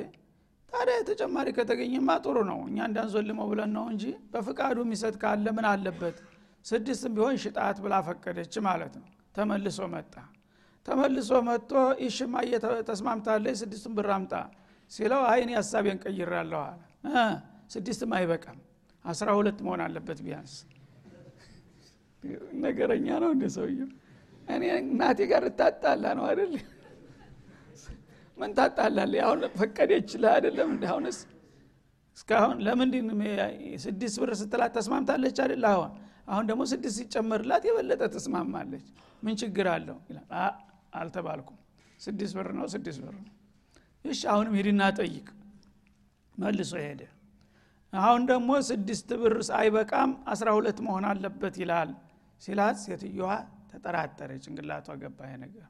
ታዲያ 0.76 0.96
ተጨማሪ 1.10 1.48
ከተገኘማ 1.58 2.10
ጥሩ 2.24 2.38
ነው። 2.50 2.60
እኛ 2.70 2.78
እንዳንዞልመው 2.90 3.48
ብለን 3.52 3.72
ነው 3.78 3.86
እንጂ 3.92 4.04
በፍቃዱ 4.34 4.78
የሚሰጥ 4.86 5.16
ካለ 5.22 5.46
ምን 5.58 5.66
አለበት? 5.70 6.18
ስድስትም 6.66 7.14
ቢሆን 7.18 7.36
ሽጣት 7.44 7.78
ብላ 7.84 7.96
ፈቀደች 8.08 8.54
ማለት 8.68 8.94
ነው። 9.00 9.08
ተመልሶ 9.36 9.80
መጣ። 9.94 10.14
ተመልሶ 10.86 11.32
መጥቶ 11.48 11.72
ይሽማ 12.04 12.36
ተስማምታለች 12.90 13.56
ስድስቱን 13.62 13.94
ብር 13.98 14.10
አምጣ 14.16 14.34
ሲለው 14.92 15.22
አይን 15.32 15.50
ሀሳቤን 15.58 15.98
ቀይራለሁ 16.04 16.62
አለ። 16.66 16.82
ስድስትም 17.74 18.12
አይበቃም። 18.18 18.60
አስራ 19.06 19.28
ሁለት 19.38 19.60
መሆን 19.66 19.82
አለበት 19.86 20.20
ቢያንስ። 20.26 20.54
ነገረኛ 22.64 23.08
ነው 23.24 23.30
እንደ 23.36 23.46
ሰውየው? 23.56 23.90
እኔ 24.48 24.64
እናቴ 24.84 25.20
ጋር 25.32 25.44
እታጣላ 25.50 26.06
ነው 26.18 26.26
አይደል 26.30 26.54
ምን 28.38 28.52
ታጣላለ 28.58 29.13
አሁን 29.26 29.41
ፈቀደች 29.60 30.10
ለ 30.21 30.26
አይደለም 30.34 30.69
እንደ 30.74 30.86
አሁንስ 30.91 31.17
እስካሁን 32.17 32.58
ለምንድን 32.65 33.08
ስድስት 33.86 34.17
ብር 34.21 34.32
ስትላት 34.41 34.71
ተስማምታለች 34.78 35.38
አይደል? 35.43 35.65
አሁን 35.71 35.89
አሁን 36.30 36.45
ደግሞ 36.50 36.62
ስድስት 36.71 36.98
ሲጨመርላት 37.02 37.63
የበለጠ 37.69 38.02
ተስማማለች። 38.15 38.86
ምን 39.24 39.36
ችግር 39.41 39.67
አለው? 39.74 39.98
ይላል። 40.10 40.28
አልተባልኩም። 41.00 41.58
ስድስት 42.00 42.34
ብር 42.38 42.50
ነው 42.58 42.65
ስድስት 42.74 43.00
ብር 43.04 43.15
ነው። 43.19 43.34
እሺ 44.06 44.21
አሁንም 44.34 44.56
ሂድና 44.60 44.82
ጠይቅ። 45.00 45.28
መልሶ 46.36 46.74
ሄደ። 46.84 47.02
አሁን 47.93 48.21
ደግሞ 48.32 48.50
ስድስት 48.69 49.10
ብር 49.21 49.36
አይበቃም 49.60 50.12
አስራ 50.28 50.48
ሁለት 50.58 50.80
መሆን 50.88 51.06
አለበት 51.12 51.56
ይላል 51.63 51.91
ሲላት 52.41 52.78
ሴትዮዋ 52.84 53.30
ተጠራጠረ 53.71 54.32
ጭንቅላቷ 54.43 54.88
ገባ 55.02 55.19
ነገር 55.43 55.67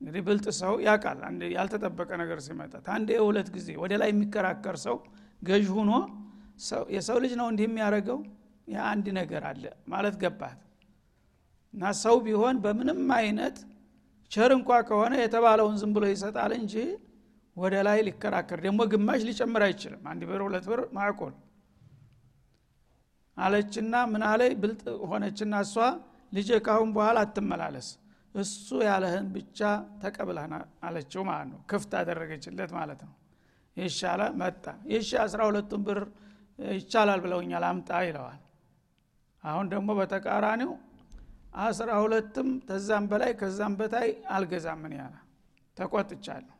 እንግዲህ 0.00 0.22
ብልጥ 0.26 0.46
ሰው 0.58 0.74
ያውቃል። 0.84 1.20
ያልተጠበቀ 1.54 2.10
ነገር 2.22 2.38
ሲመጣ 2.46 2.74
አንድ 2.96 3.08
የሁለት 3.16 3.48
ጊዜ 3.56 3.68
ወደ 3.82 3.92
ላይ 4.02 4.10
የሚከራከር 4.12 4.76
ሰው 4.86 4.96
ገዥ 5.42 5.66
ሁኖ 5.76 5.92
የሰው 6.94 7.18
ልጅ 7.24 7.32
ነው 7.40 7.46
እንዲህ 7.52 7.66
የሚያደርገው? 7.68 8.18
የአንድ 8.68 9.06
ነገር 9.18 9.42
አለ 9.50 9.62
ማለት 9.92 10.14
ገባት። 10.22 10.58
እና 11.74 11.90
ሰው 12.02 12.16
ቢሆን 12.24 12.56
በምንም 12.64 13.00
አይነት 13.18 13.56
ቸር 14.32 14.50
እንኳ 14.56 14.70
ከሆነ 14.88 15.14
የተባለውን 15.22 15.76
ዝም 15.80 15.92
ብሎ 15.96 16.04
ይሰጣል 16.10 16.52
እንጂ 16.58 16.74
ወደ 17.56 17.74
ላይ 17.86 17.98
ሊከራከር 18.08 18.58
ደግሞ 18.66 18.80
ግማሽ 18.92 19.20
ሊጨምር 19.28 19.62
አይችልም። 19.66 20.02
አንድ 20.10 20.22
ብር 20.30 20.40
ሁለት 20.46 20.66
ብር 20.70 20.80
ማዕቆል 20.96 21.34
አለችና 23.36 23.94
ምን 24.12 24.22
አለይ 24.28 24.52
ብልጥ 24.62 24.82
ሆነችና 25.10 25.54
እሷ 25.66 25.74
ልጄ 26.32 26.50
ካሁን 26.66 26.90
በኋላ 26.96 27.18
አትመላለስ 27.26 27.88
እሱ 28.34 28.68
ያለህን 28.86 29.26
ብቻ 29.34 29.58
ተቀብለህና 30.02 30.54
አለችው 30.82 31.22
ማለት 31.28 31.48
ነው። 31.52 31.60
ክፍት 31.70 31.92
አደረገችለት 32.00 32.72
ማለት 32.78 33.00
ነው። 33.06 33.14
ይሻለ 33.76 34.22
መጣ። 34.40 34.64
ይሻ 34.92 35.10
አስራ 35.24 35.40
ሁለቱን 35.48 35.82
ብር 35.86 36.00
ይቻላል 36.58 37.20
ብለውኛል 37.24 37.64
አምጣ 37.68 37.90
ይለዋል። 38.06 38.40
አሁን 39.42 39.66
ደግሞ 39.72 39.88
በተቃራኒው 39.98 40.72
አስራ 41.62 41.90
ሁለትም 42.02 42.48
ተዛም 42.68 43.04
በላይ 43.10 43.32
ከዛም 43.40 43.74
በታይ 43.78 44.08
አልገዛም 44.30 44.80
ምን 44.82 44.92
ያለ 44.98 45.14
ተቆጥቻለሁ። 45.76 46.54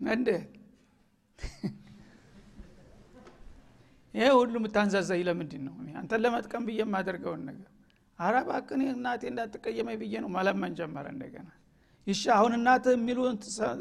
እንዴት? 0.00 0.46
ይሄ 4.14 4.28
ሁሉ 4.36 4.54
የምታንዛዛኝ 4.60 5.20
ለምንድን 5.28 5.62
ነው? 5.66 5.74
አንተን 6.00 6.20
ለመጥቀም 6.24 6.62
ብዬ 6.68 6.80
የማደርገውን 6.82 7.42
ነገር 7.50 7.68
አረ 8.20 8.34
እባክህ 8.44 8.80
እናቴ 8.90 9.22
እንዳትቀየመኝ 9.30 9.96
ብዬ 10.00 10.14
ነው 10.24 10.30
መለመን 10.36 10.72
ጀመረ 10.78 11.06
እንደገና። 11.14 11.48
ይሻ 12.06 12.24
አሁን 12.36 12.52
እናትህ 12.58 12.94
የሚሉን 12.96 13.34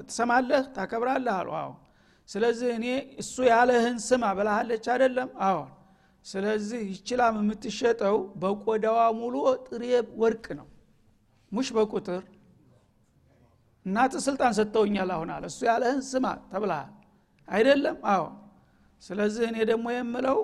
ትሰማለህ? 0.07 0.63
ታከብራለህ? 0.75 1.33
አሉ። 1.39 1.49
አዎ። 1.61 1.71
ስለዚህ 2.29 2.69
እኔ 2.77 2.85
እሱ 3.21 3.35
ያለህን 3.51 3.97
ስማ 4.07 4.23
ብላሃለች 4.37 4.85
አይደለም? 4.93 5.29
አዎን 5.47 5.69
ስለዚህ 6.25 6.81
ይችላም 6.93 7.35
የምትሸጠው 7.41 8.17
በቆዳዋ 8.41 8.99
ሙሉ 9.19 9.35
ጥሬ 9.67 9.83
ወርቅ 10.21 10.45
ነው። 10.59 10.67
ሙሽ 11.51 11.67
በቁጥር 11.75 12.23
እናት 13.85 14.13
ስልጣን 14.25 14.53
ሰጥተውኛል 14.57 15.09
አሁን 15.15 15.29
አለ። 15.35 15.43
እሱ 15.51 15.59
ያለህን 15.69 16.01
ስማ 16.09 16.25
ተብልሃል 16.51 16.89
አይደለም? 17.47 17.97
አዎ። 18.13 18.23
ስለዚህ 19.03 19.43
እኔ 19.51 19.57
ደግሞ 19.71 19.85
የምለው 19.95 20.39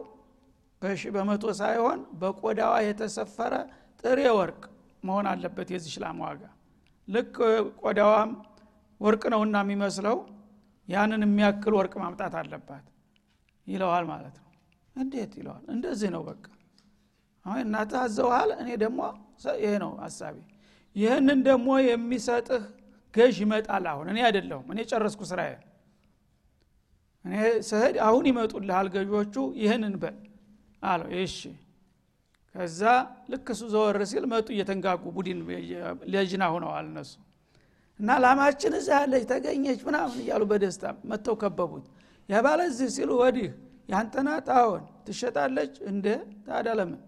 በሺ 0.82 1.02
በመቶ 1.16 1.46
ሳይሆን 1.60 2.00
በቆዳዋ 2.22 2.74
የተሰፈረ 2.86 3.54
ጥሬ 4.06 4.20
ወርቅ 4.38 4.62
መሆን 5.04 5.26
አለበት 5.30 5.70
የዚህ 5.74 5.94
ላም 6.04 6.18
ዋጋ። 6.26 6.42
ልክ 7.08 7.36
ቆዳዋም 7.82 8.32
ወርቅ 9.02 9.24
ነውና 9.34 9.58
የሚመስለው 9.64 10.18
ያንን 10.88 11.22
የሚያክል 11.26 11.74
ወርቅ 11.78 11.94
ማምጣት 12.02 12.34
አለባት 12.42 12.86
ይለዋል 13.68 14.06
ማለት 14.12 14.36
ነው። 14.38 14.50
እንዴት 14.96 15.32
ይለዋል? 15.40 15.64
እንደዚህ 15.74 16.10
ነው 16.16 16.22
በቃ። 16.28 16.44
አሁን 17.46 17.60
እናትህ 17.64 18.00
አዘውሃል 18.04 18.52
እኔ 18.62 18.70
ደግሞ 18.84 19.00
ይሄ 19.60 19.74
ነው 19.84 19.92
ሀሳቤ። 20.04 20.36
ይህንን 20.96 21.40
ደግሞ 21.48 21.70
የሚሰጥህ 21.86 22.64
ገዥ 23.14 23.36
ይመጣል 23.44 23.86
አሁን። 23.92 24.08
እኔ 24.12 24.20
አይደለሁም 24.28 24.68
እኔ 24.74 24.80
ጨረስኩ 24.92 25.22
ስራዬ። 25.32 25.52
እኔ 27.26 27.36
ስህድ 27.70 27.96
አሁን 28.08 28.26
ይመጡልሃል 28.30 28.88
ገዦቹ 28.96 29.36
ይህንን 29.62 29.96
በል 30.02 30.18
አለው። 30.84 31.10
እሺ 31.22 31.38
ከዛ 32.56 32.82
ልክ 33.32 33.48
እሱ 33.54 33.62
ዘወር 33.74 33.98
ሲል 34.10 34.26
መጡ 34.32 34.48
እየተንጋጉ 34.54 35.04
ቡድን 35.16 35.40
ለጅና 36.14 36.44
ሁነዋል 36.54 36.86
እነሱ። 36.92 37.12
እና 38.00 38.10
ላማችን 38.24 38.74
እዛ 38.80 38.90
ያለች 39.00 39.24
ተገኘች 39.32 39.82
ምናምን 39.88 40.18
እያሉ 40.24 40.44
በደስታ 40.52 40.84
መጥተው 41.12 41.36
ከበቡት። 41.42 41.86
የባለ 42.30 42.60
እዚህ 42.70 42.90
ሲሉ 42.96 43.12
ወዲህ 43.22 43.50
ያንተናት 43.90 44.48
አዎን። 44.56 44.86
ትሸጣለች 45.06 45.74
እንደ 45.92 46.06
ታዲያ 46.48 46.72
ለምን? 46.80 47.02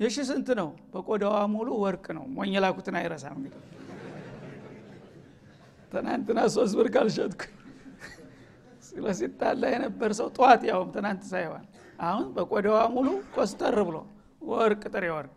የሺ 0.00 0.16
ስንት 0.28 0.48
ነው? 0.60 0.68
በቆዳዋ 0.92 1.36
ሙሉ 1.52 1.68
ወርቅ 1.84 2.06
ነው። 2.16 2.24
ሞኝ 2.36 2.54
ላኩትን 2.64 2.96
አይረሳም 3.00 3.36
እንግዲህ። 3.40 3.60
ትናንትና 5.92 6.40
ሶስት 6.54 6.74
ብር 6.78 6.88
ካልሸጥኩ 6.94 7.42
ስለ 8.86 9.62
የነበር 9.72 10.10
ሰው 10.18 10.28
ጠዋት 10.36 10.62
ያውም 10.70 10.88
ትናንት 10.96 11.22
ሳይሆን 11.30 11.62
አሁን 12.02 12.26
በቆዳዋ 12.36 12.78
ሙሉ 12.94 13.08
ኮስተር 13.34 13.76
ብሎ 13.88 13.96
ወርቅ 14.44 14.82
ጥሬ 14.92 15.04
ወርቅ። 15.14 15.36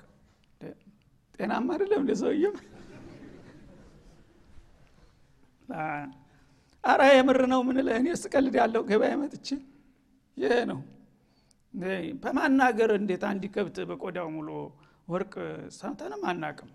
ጤናማ 1.36 1.68
አይደለም 1.76 2.00
እንደ 2.04 2.14
ሰውየም 2.22 2.56
አረ 6.84 7.02
የምር 7.12 7.40
ነው 7.52 7.62
ምን 7.68 7.78
ለእኔ 7.88 8.08
ስቀልድ 8.22 8.56
ያለው 8.62 8.82
ገበያ 8.90 9.14
መጥቼ። 9.22 9.48
ይሄ 10.38 10.54
ነው። 10.72 10.80
በማናገር 12.24 12.92
እንዴት 13.00 13.24
አንድ 13.30 13.44
ከብት 13.56 13.78
በቆዳው 13.90 14.28
ሙሉ 14.36 14.50
ወርቅ 15.08 15.34
ሰምተንም 15.78 16.22
አናቅም 16.32 16.70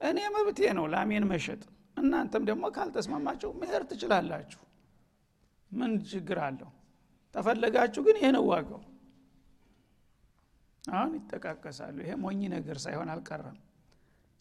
እኔ 0.00 0.18
መብቴ 0.34 0.60
ነው 0.78 0.86
ላሜን 0.94 1.24
መሸጥ። 1.30 1.62
እናንተም 1.96 2.42
ደግሞ 2.48 2.64
ካልተስማማቸው 2.76 3.50
መሄድ 3.60 3.84
ትችላላችሁ። 3.90 4.60
ምን 5.70 5.92
ችግር 6.10 6.38
አለው? 6.46 6.70
ተፈለጋችሁ 7.34 8.02
ግን 8.06 8.16
ይሄ 8.20 8.28
ነው 8.36 8.44
ዋጋው 8.50 8.82
አሁን 10.86 11.12
ይጠቃቀሳሉ። 11.18 11.96
ይሄ 12.02 12.12
ሞኝ 12.22 12.40
ነገር 12.52 12.76
ሳይሆን 12.84 13.08
አልቀረም። 13.14 13.56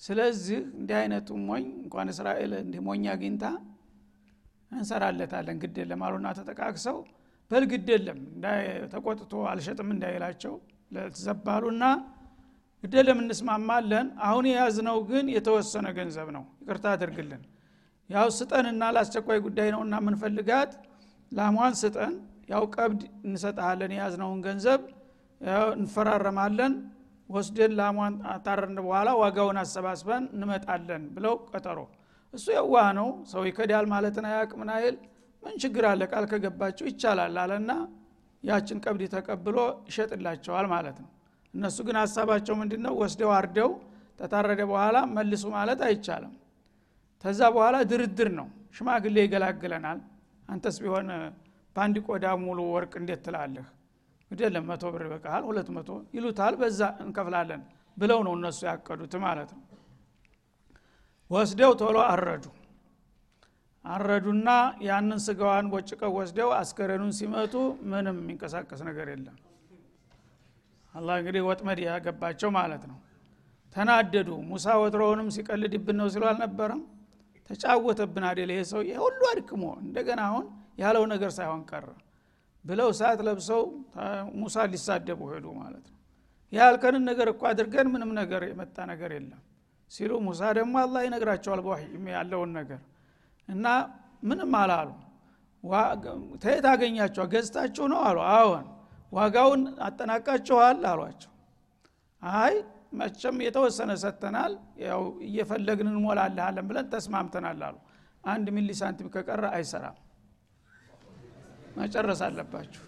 ስለዚህ 0.02 0.60
እንዲህ 0.74 0.96
አይነቱ 1.00 1.30
ሞኝ 1.48 1.66
እንኳን 1.84 2.08
እስራኤል 2.14 2.52
እንዲህ 2.60 2.82
ሞኝ 2.88 3.04
አግኝታ 3.14 3.46
እንሰራለታለን። 4.72 5.58
ግድ 5.64 5.76
የለም። 5.82 6.02
አሉና 6.06 6.28
ተጠቃቅሰው 6.40 6.98
በል 7.52 7.64
ግድ 7.72 7.88
የለም 7.94 8.20
ተቆጥቶ 8.94 9.34
አልሸጥም 9.52 9.90
እንዳይላቸው 9.96 10.54
ለተዘባሉና 10.92 11.84
ግድ 12.84 12.94
የለም 13.00 13.20
እንስማማለን። 13.24 14.08
አሁን 14.28 14.46
የያዝነው 14.50 14.98
ግን 15.10 15.26
የተወሰነ 15.36 15.88
ገንዘብ 15.98 16.28
ነው። 16.38 16.44
ይቅርታ 16.62 16.86
አድርግልን። 16.96 17.44
ያው 18.10 18.28
ስጠንና 18.38 18.84
ለአስቸኳይ 18.96 19.40
ጉዳይ 19.46 19.70
ነው 19.76 19.82
እና 19.86 19.96
የምንፈልጋት 20.02 20.72
ላሟን 21.32 21.76
ስጠን። 21.80 22.14
ያው 22.50 22.64
ቀብድ 22.76 23.00
እንሰጠሃለን 23.28 23.92
የያዝነውን 23.96 24.42
ገንዘብ 24.46 24.82
እንፈራረማለን። 25.76 26.74
ወስደን 27.30 27.72
ላሟን 27.80 28.16
አታረን 28.32 28.76
በኋላ 28.80 29.10
ዋጋውን 29.22 29.58
አሰባስበን 29.62 30.24
እንመጣለን 30.36 31.04
ብለው 31.16 31.36
ቀጠሮ። 31.52 31.80
እሱ 32.34 32.46
የዋህ 32.56 32.88
ነው። 33.00 33.08
ሰው 33.32 33.42
ይከዳል 33.50 33.86
ማለትን 33.94 34.26
አያቅምን 34.30 34.70
አይል? 34.76 34.96
ምን 35.44 35.56
ችግር 35.64 35.84
አለ? 35.92 36.02
ቃል 36.12 36.26
ከገባቸው 36.32 36.86
ይቻላል 36.92 37.38
አለና 37.44 37.72
ያችን 38.44 38.78
ቀብድ 38.86 39.02
ተቀብሎ 39.16 39.58
ይሸጥላቸዋል 39.90 40.66
ማለት 40.74 40.98
ነው። 41.04 41.10
እነሱ 41.54 41.78
ግን 41.88 41.98
ሀሳባቸው 42.02 42.56
ምንድ 42.62 42.74
ነው 42.86 42.94
ወስደው 43.02 43.32
አርደው 43.38 43.70
ተታረደ 44.20 44.62
በኋላ 44.72 44.98
መልሱ 45.16 45.44
ማለት 45.56 45.80
አይቻልም። 45.88 46.34
ተዛ 47.24 47.42
በኋላ 47.56 47.76
ድርድር 47.92 48.30
ነው። 48.40 48.48
ሽማግሌ 48.78 49.16
ይገላግለናል። 49.26 50.00
አንተስ 50.50 50.76
ቢሆን 50.84 51.08
በአንድ 51.76 51.96
ቆዳ 52.08 52.26
ሙሉ 52.44 52.60
ወርቅ 52.74 52.94
እንዴት 53.00 53.22
ትላለህ 53.26 53.66
ግደለም 54.32 54.66
መቶ 54.70 54.84
ብር 54.94 55.02
ይበቃል 55.08 55.44
ሁለት 55.48 55.70
መቶ 55.76 55.90
ይሉታል። 56.16 56.54
በዛ 56.62 56.82
እንከፍላለን 57.04 57.62
ብለው 57.98 58.20
ነው 58.28 58.34
እነሱ 58.38 58.60
ያቀዱት 58.70 59.14
ማለት 59.26 59.50
ነው። 59.56 59.62
ወስደው 61.32 61.72
ቶሎ 61.82 61.98
አረዱ። 62.08 62.46
አረዱና 63.86 64.50
ያንን 64.86 65.20
ስጋዋን 65.26 65.66
ቦጭቀው 65.74 66.12
ወስደው 66.18 66.50
አስከሬኑን 66.58 67.12
ሲመቱ 67.18 67.54
ምንም 67.92 68.18
የሚንቀሳቀስ 68.22 68.82
ነገር 68.88 69.08
የለም። 69.14 69.38
አላህ 70.94 71.16
እንግዲህ 71.22 71.42
ወጥመድ 71.48 71.80
ያገባቸው 71.86 72.50
ማለት 72.58 72.84
ነው። 72.92 72.98
ተናደዱ። 73.76 74.30
ሙሳ 74.50 74.76
ወትሮውንም 74.82 75.30
ሲቀልድብን 75.36 75.98
ነው 76.00 76.08
ሲሉ 76.14 76.24
አልነበረም? 76.30 76.82
ተጫወተብን 77.50 78.26
አደል 78.30 78.52
ይሄ 78.54 78.62
ሰው 78.70 78.82
ሁሉ 79.04 79.22
አድክሞ 79.32 79.64
እንደገና 79.84 80.22
አሁን 80.30 80.46
ያለው 80.78 81.04
ነገር 81.14 81.32
ሳይሆን 81.38 81.62
ቀረ 81.70 81.86
ብለው 82.66 82.90
ሰዓት 83.00 83.20
ለብሰው 83.28 83.62
ሙሳ 84.40 84.66
ሊሳደቡ 84.72 85.20
ሄዱ 85.32 85.46
ማለት 85.60 85.86
ነው። 85.86 86.00
ያልከንን 86.54 87.04
ነገር 87.10 87.28
እኮ 87.34 87.42
አድርገን 87.50 87.88
ምንም 87.94 88.12
ነገር 88.20 88.42
የመጣ 88.50 88.78
ነገር 88.92 89.12
የለም 89.16 89.42
ሲሉ 89.92 90.12
ሙሳ 90.28 90.42
ደግሞ 90.58 90.76
አላህ 90.84 91.02
ይነግራቸዋል 91.08 91.60
በወህይ 91.66 91.86
ያለውን 92.16 92.52
ነገር 92.60 92.82
እና 93.48 93.66
ምንም 94.24 94.54
አላሉ። 94.62 94.90
ተየት 96.44 96.66
አገኛቸዋል 96.72 97.30
ገዝታችሁ 97.34 97.86
ነው 97.94 98.00
አሉ። 98.08 98.18
አዎን 98.34 98.66
ዋጋውን 99.12 99.62
አጠናቃችኋል 99.88 100.80
አሏቸው። 100.92 101.32
አይ 102.40 102.56
መቸም 103.00 103.38
የተወሰነ 103.46 103.92
ሰጥተናል 104.04 104.54
ያው 104.86 105.02
እየፈለግን 105.28 105.88
እንሞላልሃለን 105.92 106.66
ብለን 106.70 106.88
ተስማምተናል 106.94 107.62
አሉ። 107.68 107.76
አንድ 108.24 108.48
ሚሊ 108.56 108.70
ሳንቲም 108.80 109.08
ከቀረ 109.16 109.46
አይሰራም 109.58 109.98
መጨረስ 111.76 112.20
አለባችሁ። 112.28 112.84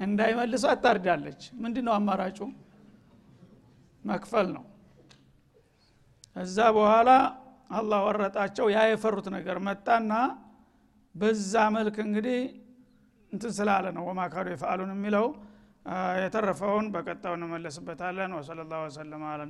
እንዳይመልሱ 0.00 0.64
አታርዳለች። 0.72 1.42
ምንድ 1.62 1.76
ነው 1.86 1.94
አማራጩ? 1.94 2.38
መክፈል 4.04 4.48
ነው። 4.56 4.64
እዛ 6.36 6.58
በኋላ 6.76 7.10
አላህ 7.70 8.00
ወረጣቸው። 8.06 8.66
ያ 8.74 8.80
የፈሩት 8.90 9.26
ነገር 9.36 9.58
መጣና 9.68 10.12
በዛ 11.14 11.54
መልክ 11.76 11.96
እንግዲህ 12.04 12.40
እንትን 13.32 13.52
ስላለ 13.58 13.86
ነው። 13.96 14.04
ወማካዱ 14.08 14.46
የፈአሉን 14.52 14.92
የሚለው 14.94 15.26
የተረፈውን 16.22 16.86
በቀጣው 16.94 17.34
እንመለስበታለን። 17.38 18.30
ወሰለ 18.38 18.60
ላሁ 18.70 18.82
ወሰለም 18.86 19.24
አለ 19.30 19.40